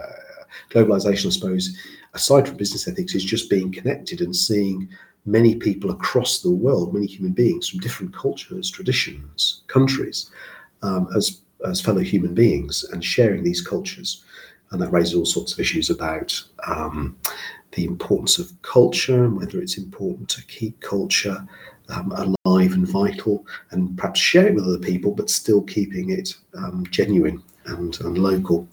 globalization, 0.71 1.27
I 1.27 1.29
suppose, 1.29 1.77
aside 2.13 2.47
from 2.47 2.57
business 2.57 2.87
ethics, 2.87 3.13
is 3.13 3.23
just 3.23 3.49
being 3.49 3.71
connected 3.71 4.21
and 4.21 4.35
seeing 4.35 4.89
many 5.25 5.55
people 5.55 5.91
across 5.91 6.41
the 6.41 6.51
world, 6.51 6.93
many 6.93 7.05
human 7.05 7.33
beings 7.33 7.69
from 7.69 7.81
different 7.81 8.13
cultures, 8.15 8.71
traditions, 8.71 9.61
countries, 9.67 10.31
um, 10.81 11.07
as 11.15 11.41
as 11.67 11.81
fellow 11.81 11.99
human 11.99 12.33
beings 12.33 12.85
and 12.93 13.03
sharing 13.03 13.43
these 13.43 13.61
cultures. 13.61 14.23
And 14.71 14.81
that 14.81 14.91
raises 14.91 15.15
all 15.15 15.25
sorts 15.25 15.53
of 15.53 15.59
issues 15.59 15.89
about 15.89 16.41
um, 16.67 17.17
the 17.71 17.85
importance 17.85 18.39
of 18.39 18.51
culture 18.61 19.23
and 19.23 19.35
whether 19.35 19.61
it's 19.61 19.77
important 19.77 20.29
to 20.29 20.45
keep 20.45 20.79
culture 20.81 21.45
um, 21.89 22.11
alive 22.45 22.73
and 22.73 22.87
vital 22.87 23.45
and 23.71 23.97
perhaps 23.97 24.19
share 24.19 24.47
it 24.47 24.55
with 24.55 24.65
other 24.65 24.79
people, 24.79 25.11
but 25.11 25.29
still 25.29 25.61
keeping 25.63 26.11
it 26.11 26.35
um, 26.55 26.85
genuine 26.91 27.41
and, 27.65 27.99
and 28.01 28.17
local. 28.17 28.67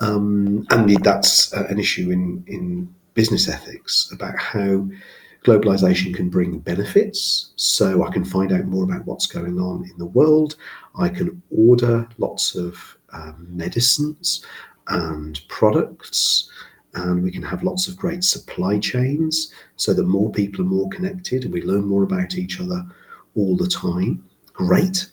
Um, 0.00 0.66
and 0.70 0.90
that's 1.04 1.52
uh, 1.54 1.66
an 1.68 1.78
issue 1.78 2.10
in, 2.10 2.44
in 2.46 2.92
business 3.14 3.48
ethics 3.48 4.10
about 4.12 4.36
how 4.36 4.88
globalization 5.44 6.14
can 6.14 6.28
bring 6.28 6.58
benefits. 6.58 7.52
So 7.56 8.04
I 8.04 8.12
can 8.12 8.24
find 8.24 8.52
out 8.52 8.64
more 8.64 8.84
about 8.84 9.06
what's 9.06 9.26
going 9.26 9.58
on 9.58 9.84
in 9.84 9.96
the 9.98 10.06
world. 10.06 10.56
I 10.98 11.08
can 11.08 11.40
order 11.50 12.08
lots 12.18 12.56
of 12.56 12.96
um, 13.12 13.46
medicines 13.48 14.44
and 14.88 15.40
products, 15.48 16.50
and 16.94 17.22
we 17.22 17.30
can 17.30 17.42
have 17.42 17.62
lots 17.64 17.88
of 17.88 17.96
great 17.96 18.22
supply 18.22 18.78
chains 18.78 19.52
so 19.76 19.92
that 19.94 20.04
more 20.04 20.30
people 20.30 20.60
are 20.60 20.68
more 20.68 20.88
connected 20.90 21.44
and 21.44 21.52
we 21.52 21.62
learn 21.62 21.84
more 21.84 22.02
about 22.04 22.36
each 22.36 22.60
other 22.60 22.84
all 23.34 23.56
the 23.56 23.68
time. 23.68 24.24
Great. 24.52 25.06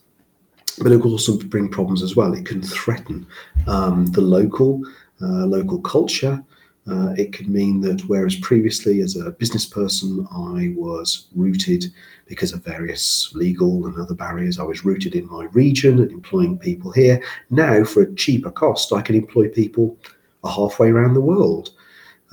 but 0.84 0.92
it 0.92 1.02
can 1.02 1.12
also 1.12 1.38
bring 1.38 1.68
problems 1.70 2.04
as 2.04 2.16
well. 2.16 2.34
It 2.34 2.46
can 2.46 2.62
threaten 2.62 3.26
um, 3.68 4.06
the 4.08 4.22
local 4.22 4.82
uh, 5.22 5.46
local 5.46 5.80
culture. 5.82 6.44
Uh, 6.92 7.14
it 7.18 7.32
could 7.32 7.48
mean 7.48 7.80
that 7.80 8.02
whereas 8.10 8.36
previously, 8.36 9.00
as 9.00 9.16
a 9.16 9.32
business 9.32 9.66
person, 9.66 10.28
I 10.30 10.74
was 10.76 11.28
rooted 11.34 11.86
because 12.26 12.52
of 12.52 12.66
various 12.66 13.32
legal 13.34 13.86
and 13.86 13.98
other 13.98 14.14
barriers, 14.14 14.60
I 14.60 14.64
was 14.64 14.84
rooted 14.84 15.16
in 15.16 15.30
my 15.30 15.46
region 15.54 16.00
and 16.00 16.12
employing 16.12 16.58
people 16.58 16.92
here. 16.92 17.24
Now, 17.50 17.86
for 17.86 18.02
a 18.02 18.16
cheaper 18.16 18.52
cost, 18.52 18.92
I 18.92 19.02
can 19.02 19.16
employ 19.16 19.48
people 19.48 19.98
halfway 20.44 20.90
around 20.90 21.14
the 21.14 21.22
world. 21.22 21.70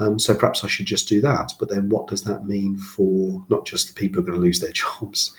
Um, 0.00 0.19
so 0.19 0.35
perhaps 0.35 0.65
I 0.65 0.69
should 0.69 0.87
just 0.87 1.09
do 1.09 1.21
that. 1.21 1.53
But 1.61 1.69
then, 1.69 1.88
what 1.88 2.09
does 2.09 2.23
that 2.25 2.47
mean 2.47 2.79
for 2.79 3.45
not 3.49 3.65
just 3.65 3.88
the 3.88 3.95
people 3.95 4.21
who 4.21 4.29
are 4.29 4.31
going 4.31 4.41
to 4.41 4.45
lose 4.45 4.59
their 4.59 4.73
jobs, 4.85 5.37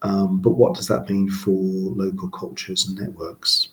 um, 0.00 0.40
but 0.40 0.50
what 0.50 0.74
does 0.74 0.88
that 0.88 1.10
mean 1.10 1.28
for 1.28 1.50
local 1.50 2.30
cultures 2.30 2.86
and 2.86 2.98
networks? 2.98 3.68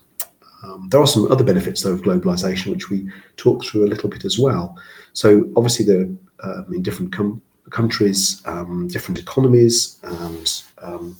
Um, 0.63 0.87
there 0.89 1.01
are 1.01 1.07
some 1.07 1.31
other 1.31 1.43
benefits 1.43 1.81
though 1.81 1.91
of 1.93 2.01
globalization, 2.01 2.71
which 2.71 2.89
we 2.89 3.09
talk 3.37 3.63
through 3.63 3.85
a 3.85 3.91
little 3.93 4.09
bit 4.09 4.25
as 4.25 4.39
well. 4.39 4.77
So 5.13 5.49
obviously, 5.55 5.85
there 5.85 6.07
um, 6.43 6.65
in 6.73 6.81
different 6.81 7.11
com- 7.13 7.41
countries, 7.69 8.41
um, 8.45 8.87
different 8.87 9.19
economies, 9.19 9.99
and 10.03 10.63
um, 10.81 11.17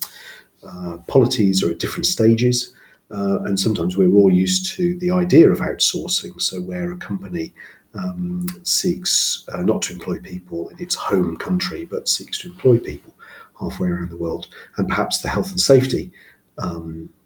uh, 0.68 0.98
polities 1.08 1.64
are 1.64 1.72
at 1.72 1.80
different 1.80 2.06
stages. 2.06 2.74
Uh, 3.12 3.44
and 3.44 3.60
sometimes 3.60 3.96
we're 3.96 4.16
all 4.16 4.32
used 4.32 4.72
to 4.72 4.98
the 5.00 5.12
idea 5.12 5.50
of 5.50 5.60
outsourcing. 5.60 6.42
So 6.42 6.62
where 6.62 6.92
a 6.92 6.98
company 6.98 7.54
um, 7.94 8.48
seeks 8.64 9.48
uh, 9.54 9.62
not 9.62 9.82
to 9.84 9.94
employ 9.94 10.20
people 10.20 10.70
in 10.70 10.80
its 10.80 10.96
home 10.96 11.38
country, 11.38 11.86
but 11.86 12.10
seeks 12.10 12.40
to 12.40 12.50
employ 12.50 12.80
people 12.80 13.14
halfway 13.60 13.90
around 13.90 14.10
the 14.10 14.18
world, 14.18 14.48
and 14.78 14.88
perhaps 14.88 15.22
the 15.22 15.30
health 15.30 15.52
and 15.52 15.60
safety 15.60 16.12
um, 16.58 17.08
uh, 17.08 17.23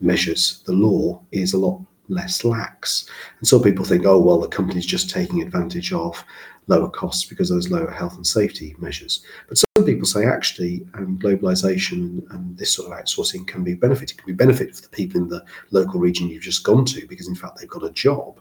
measures, 0.00 0.62
the 0.66 0.72
law 0.72 1.20
is 1.32 1.52
a 1.52 1.58
lot 1.58 1.80
less 2.08 2.44
lax. 2.44 3.08
And 3.38 3.46
some 3.46 3.62
people 3.62 3.84
think, 3.84 4.04
oh, 4.04 4.18
well, 4.18 4.40
the 4.40 4.48
company's 4.48 4.86
just 4.86 5.10
taking 5.10 5.42
advantage 5.42 5.92
of 5.92 6.22
lower 6.66 6.88
costs 6.88 7.24
because 7.24 7.50
of 7.50 7.56
those 7.56 7.70
lower 7.70 7.90
health 7.90 8.16
and 8.16 8.26
safety 8.26 8.74
measures. 8.78 9.24
But 9.48 9.58
some 9.58 9.84
people 9.84 10.06
say, 10.06 10.24
actually, 10.24 10.86
um, 10.94 11.18
globalization 11.18 12.28
and 12.30 12.56
this 12.56 12.72
sort 12.72 12.92
of 12.92 12.98
outsourcing 12.98 13.46
can 13.46 13.64
be 13.64 13.74
benefit. 13.74 14.10
It 14.10 14.18
can 14.18 14.26
be 14.26 14.32
benefit 14.32 14.74
for 14.74 14.82
the 14.82 14.88
people 14.88 15.20
in 15.20 15.28
the 15.28 15.44
local 15.70 16.00
region 16.00 16.28
you've 16.28 16.42
just 16.42 16.64
gone 16.64 16.84
to 16.86 17.06
because, 17.06 17.28
in 17.28 17.34
fact, 17.34 17.58
they've 17.58 17.68
got 17.68 17.84
a 17.84 17.90
job. 17.90 18.40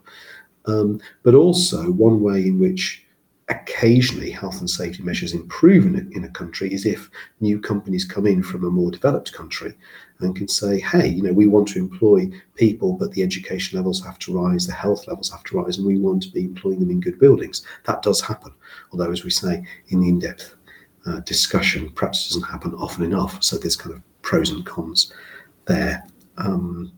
Um, 0.66 1.00
but 1.24 1.36
also, 1.36 1.92
one 1.92 2.22
way 2.22 2.48
in 2.48 2.60
which 2.60 3.06
occasionally 3.50 4.30
health 4.30 4.60
and 4.60 4.70
safety 4.70 5.02
measures 5.04 5.34
improve 5.34 5.86
in 5.86 5.96
a, 5.96 6.18
in 6.18 6.24
a 6.24 6.30
country 6.30 6.72
is 6.74 6.86
if 6.86 7.10
new 7.40 7.60
companies 7.60 8.06
come 8.06 8.28
in 8.28 8.44
from 8.44 8.64
a 8.64 8.70
more 8.70 8.92
developed 8.92 9.34
country 9.34 9.74
and 10.20 10.36
can 10.36 10.48
say, 10.48 10.80
hey, 10.80 11.08
you 11.08 11.24
know, 11.24 11.34
we 11.34 11.48
want 11.48 11.68
to 11.70 11.80
employ 11.80 12.30
people, 12.56 12.94
but 12.94 13.12
the 13.14 13.24
education 13.24 13.78
levels 13.78 14.04
have 14.04 14.20
to 14.20 14.38
rise, 14.38 14.68
the 14.68 14.74
health 14.74 15.08
levels 15.08 15.32
have 15.32 15.44
to 15.46 15.58
rise, 15.58 15.78
and 15.78 15.88
we 15.88 15.98
want 15.98 16.22
to 16.24 16.32
be 16.32 16.44
employing 16.44 16.80
them 16.80 16.92
in 16.92 17.00
good 17.00 17.20
buildings. 17.20 17.66
That 17.86 18.02
does 18.02 18.22
happen. 18.22 18.54
Although, 18.92 19.12
as 19.12 19.24
we 19.24 19.32
say 19.32 19.64
in 19.88 20.02
the 20.02 20.10
in 20.10 20.20
depth 20.20 20.56
uh, 21.06 21.22
discussion, 21.22 21.90
perhaps 21.92 22.26
it 22.26 22.34
doesn't 22.34 22.50
happen 22.50 22.76
often 22.76 23.06
enough. 23.06 23.42
So 23.42 23.58
there's 23.58 23.78
kind 23.78 23.96
of 23.96 24.02
pros 24.22 24.52
and 24.52 24.66
cons 24.66 25.14
there. 25.66 26.06
Um, 26.38 26.92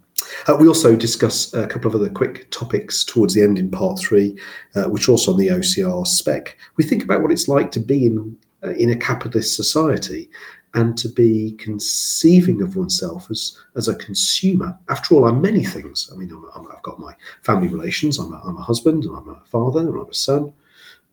uh, 0.48 0.56
we 0.60 0.68
also 0.68 0.96
discuss 0.96 1.54
a 1.54 1.68
couple 1.68 1.88
of 1.88 1.96
other 1.96 2.10
quick 2.10 2.50
topics 2.52 3.04
towards 3.04 3.34
the 3.34 3.42
end 3.44 3.60
in 3.60 3.70
part 3.70 4.00
three, 4.00 4.38
uh, 4.76 4.86
which 4.86 5.08
are 5.08 5.14
also 5.14 5.32
on 5.32 5.40
the 5.40 5.48
OCR 5.48 6.06
spec. 6.06 6.58
We 6.78 6.84
think 6.84 7.04
about 7.04 7.22
what 7.22 7.32
it's 7.32 7.48
like 7.48 7.72
to 7.72 7.80
be 7.80 8.06
in 8.06 8.38
uh, 8.64 8.72
in 8.72 8.92
a 8.92 8.96
capitalist 8.96 9.56
society 9.56 10.30
and 10.74 10.98
to 10.98 11.10
be 11.10 11.54
conceiving 11.54 12.62
of 12.62 12.76
oneself 12.76 13.30
as 13.30 13.58
as 13.76 13.88
a 13.88 13.96
consumer. 13.96 14.78
After 14.90 15.16
all, 15.16 15.28
I'm 15.28 15.42
many 15.42 15.64
things. 15.64 16.10
I 16.14 16.16
mean, 16.16 16.32
i 16.32 16.74
have 16.74 16.84
got 16.84 17.00
my 17.00 17.16
family 17.42 17.68
relations. 17.68 18.20
I'm 18.20 18.34
a, 18.34 18.42
I'm 18.46 18.58
a 18.58 18.62
husband, 18.62 19.06
and 19.06 19.16
I'm 19.16 19.30
a 19.30 19.42
father, 19.46 19.82
I'm 19.82 20.10
a 20.10 20.14
son. 20.14 20.54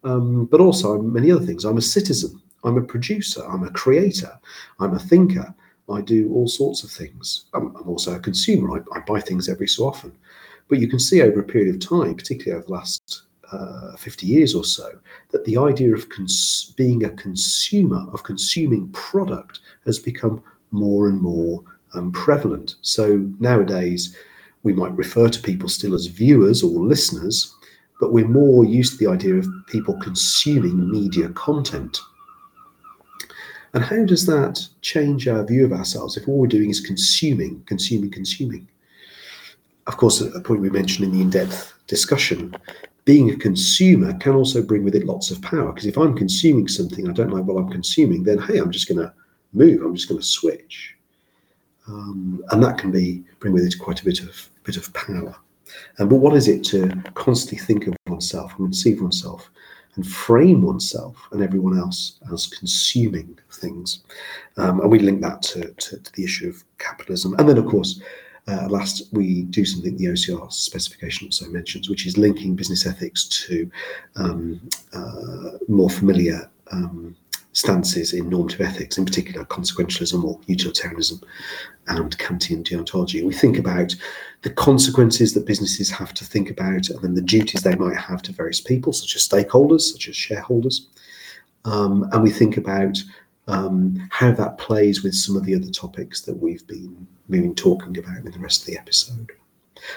Um, 0.05 0.47
but 0.47 0.61
also, 0.61 0.94
I'm 0.94 1.12
many 1.12 1.33
other 1.33 1.44
things. 1.44 1.64
I'm 1.64 1.77
a 1.77 1.83
citizen. 1.83 2.40
I'm 2.64 2.77
a 2.77 2.83
producer. 2.83 3.42
I'm 3.47 3.64
a 3.64 3.71
creator. 3.71 4.38
I'm 4.79 4.94
a 4.94 4.99
thinker. 4.99 5.55
I 5.90 6.01
do 6.01 6.33
all 6.33 6.48
sorts 6.48 6.83
of 6.85 6.90
things. 6.90 7.46
I'm, 7.55 7.74
I'm 7.77 7.88
also 7.88 8.14
a 8.14 8.20
consumer. 8.20 8.79
I, 8.79 8.98
I, 8.98 9.01
buy 9.01 9.20
things 9.20 9.48
every 9.48 9.68
so 9.68 9.87
often. 9.87 10.12
But 10.68 10.81
you 10.81 10.88
can 10.88 10.98
see 10.98 11.22
over 11.22 11.40
a 11.40 11.44
period 11.44 11.74
of 11.74 11.81
time, 11.81 12.14
particularly 12.14 12.59
over 12.59 12.66
the 12.66 12.72
last 12.72 13.22
uh, 13.51 13.96
50 13.96 14.27
years 14.27 14.55
or 14.55 14.64
so, 14.64 14.98
that 15.31 15.44
the 15.44 15.57
idea 15.57 15.94
of 15.94 16.09
cons- 16.11 16.74
being 16.77 17.05
a 17.05 17.11
consumer, 17.11 18.07
of 18.12 18.22
consuming 18.22 18.88
product, 18.90 19.61
has 19.87 19.98
become 19.98 20.42
more 20.70 21.09
and 21.09 21.20
more 21.20 21.64
um, 21.94 22.12
prevalent. 22.12 22.74
So 22.83 23.27
nowadays, 23.40 24.14
we 24.62 24.72
might 24.72 24.92
refer 24.96 25.29
to 25.29 25.40
people 25.40 25.68
still 25.68 25.94
as 25.94 26.07
viewers 26.07 26.62
or 26.62 26.85
listeners, 26.85 27.55
but 28.01 28.12
we're 28.12 28.29
more 28.29 28.64
used 28.64 28.98
to 28.98 29.05
the 29.05 29.11
idea 29.11 29.35
of 29.37 29.48
people 29.66 29.98
consuming 30.01 30.90
media 30.90 31.31
content. 31.31 31.98
And 33.74 33.85
how 33.85 34.04
does 34.04 34.26
that 34.26 34.66
change 34.81 35.28
our 35.28 35.44
view 35.44 35.64
of 35.64 35.72
ourselves 35.72 36.16
if 36.16 36.26
all 36.26 36.38
we're 36.38 36.46
doing 36.46 36.70
is 36.70 36.81
consuming, 36.81 37.62
consuming, 37.66 38.11
consuming? 38.11 38.68
Of 39.87 39.96
course, 39.96 40.20
a 40.20 40.40
point 40.40 40.61
we 40.61 40.70
mentioned 40.70 41.04
in 41.07 41.12
the 41.12 41.20
in 41.20 41.31
depth 41.31 41.74
discussion, 41.87 42.54
being 43.04 43.31
a 43.31 43.37
consumer 43.37 44.12
can 44.18 44.35
also 44.35 44.62
bring 44.62 44.85
with 44.85 44.94
it 44.94 45.07
lots 45.07 45.31
of 45.31 45.40
power. 45.40 45.72
Because 45.72 45.87
if 45.87 45.96
I'm 45.96 46.16
consuming 46.16 46.68
something 46.68 47.09
I 47.09 47.12
don't 47.12 47.31
like 47.31 47.44
what 47.44 47.57
I'm 47.57 47.70
consuming, 47.70 48.22
then 48.22 48.38
hey, 48.38 48.59
I'm 48.59 48.70
just 48.70 48.88
going 48.88 49.00
to 49.00 49.12
move, 49.52 49.83
I'm 49.83 49.94
just 49.94 50.09
going 50.09 50.20
to 50.20 50.26
switch. 50.26 50.94
Um, 51.87 52.44
and 52.50 52.62
that 52.62 52.76
can 52.76 52.90
be 52.90 53.24
bring 53.40 53.54
with 53.54 53.64
it 53.64 53.78
quite 53.78 54.00
a 54.00 54.04
bit 54.04 54.20
of 54.20 54.50
bit 54.64 54.76
of 54.76 54.92
power. 54.92 55.35
Um, 55.98 56.09
but 56.09 56.16
what 56.16 56.37
is 56.37 56.48
it 56.48 56.62
to 56.64 56.88
constantly 57.14 57.59
think 57.59 57.87
of 57.87 57.96
oneself 58.07 58.52
and 58.59 58.66
conceive 58.66 59.00
oneself 59.00 59.50
and 59.99 60.07
frame 60.07 60.63
oneself 60.63 61.17
and 61.33 61.43
everyone 61.43 61.77
else 61.77 62.21
as 62.33 62.47
consuming 62.47 63.37
things. 63.51 64.05
Um, 64.57 64.81
and 64.81 64.89
we 64.89 65.01
link 65.01 65.21
that 65.23 65.43
to, 65.43 65.73
to, 65.73 65.99
to, 65.99 66.13
the 66.13 66.23
issue 66.23 66.49
of 66.49 66.63
capitalism. 66.79 67.35
And 67.37 67.49
then, 67.49 67.59
of 67.59 67.67
course, 67.67 68.01
uh, 68.47 68.69
last, 68.69 69.09
we 69.13 69.43
do 69.43 69.65
something 69.65 69.97
the 69.97 70.07
OCR 70.07 70.53
specification 70.53 71.27
also 71.27 71.49
mentions, 71.49 71.91
which 71.91 72.07
is 72.07 72.17
linking 72.17 72.55
business 72.55 72.87
ethics 72.87 73.27
to 73.27 73.69
um, 74.15 74.61
uh, 74.93 75.59
more 75.67 75.91
familiar 75.91 76.49
um, 76.71 77.17
stances 77.59 78.12
in 78.12 78.29
normative 78.29 78.61
ethics, 78.61 78.99
in 78.99 79.05
particular 79.05 79.44
consequentialism 79.44 80.23
or 80.23 80.40
utilitarianism 80.47 81.21
and 81.88 82.16
Kantian 82.16 82.62
deontology. 82.62 83.25
We 83.25 83.35
think 83.35 83.59
about 83.59 83.97
the 84.42 84.51
consequences 84.51 85.35
that 85.35 85.44
businesses 85.44 85.90
have 85.90 86.14
to 86.14 86.25
think 86.25 86.51
about 86.51 86.88
and 86.88 87.03
then 87.03 87.14
the 87.14 87.21
duties 87.21 87.62
they 87.62 87.75
might 87.75 87.97
have 87.97 88.23
to 88.23 88.33
various 88.33 88.61
people, 88.61 88.92
such 88.92 89.16
as 89.16 89.27
stakeholders, 89.29 89.81
such 89.81 90.09
as 90.09 90.14
shareholders. 90.14 90.87
Um, 91.64 92.09
and 92.12 92.23
we 92.23 92.31
think 92.31 92.57
about 92.57 92.97
um, 93.49 94.09
how 94.12 94.31
that 94.31 94.59
plays 94.59 95.03
with 95.03 95.14
some 95.14 95.37
of 95.37 95.44
the 95.44 95.57
other 95.57 95.71
topics 95.71 96.21
that 96.23 96.37
we've 96.37 96.66
been, 96.68 97.09
we've 97.29 97.42
been 97.42 97.57
talking 97.57 97.99
about 97.99 98.18
in 98.18 98.31
the 98.31 98.38
rest 98.38 98.61
of 98.61 98.66
the 98.66 98.79
episode. 98.79 99.33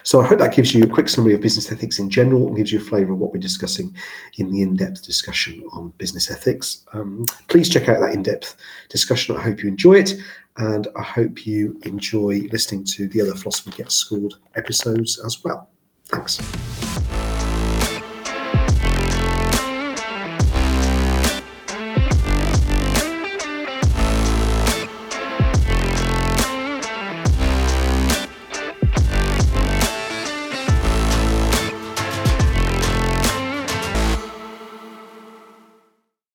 So 0.04 0.22
I 0.22 0.26
hope 0.28 0.40
that 0.40 0.56
gives 0.56 0.74
you 0.74 0.84
a 0.84 0.88
quick 0.88 1.10
summary 1.10 1.34
of 1.34 1.42
business 1.42 1.72
ethics 1.72 2.00
in 2.00 2.10
general 2.10 2.48
and 2.48 2.58
gives 2.58 2.72
you 2.72 2.80
a 2.80 2.84
flavour 2.84 3.14
of 3.14 3.20
what 3.20 3.34
we're 3.34 3.40
discussing 3.40 3.96
in 4.38 4.52
the 4.52 4.62
in-depth 4.62 5.04
discussion 5.04 5.64
on 5.74 5.94
business 5.98 6.30
ethics. 6.30 6.86
Um, 6.94 7.26
please 7.48 7.70
check 7.70 7.90
out 7.90 8.00
that 8.00 8.14
in-depth 8.14 8.56
discussion. 8.90 9.36
I 9.38 9.42
hope 9.42 9.64
you 9.64 9.70
enjoy 9.70 9.96
it 9.96 10.16
and 10.58 10.88
I 10.96 11.04
hope 11.04 11.46
you 11.46 11.80
enjoy 11.84 12.48
listening 12.52 12.84
to 12.86 13.08
the 13.08 13.22
other 13.22 13.36
Philosophy 13.36 13.72
Gets 13.72 13.96
Schooled 13.96 14.40
episodes 14.56 15.20
as 15.26 15.44
well. 15.44 15.70
Thanks. 16.08 16.91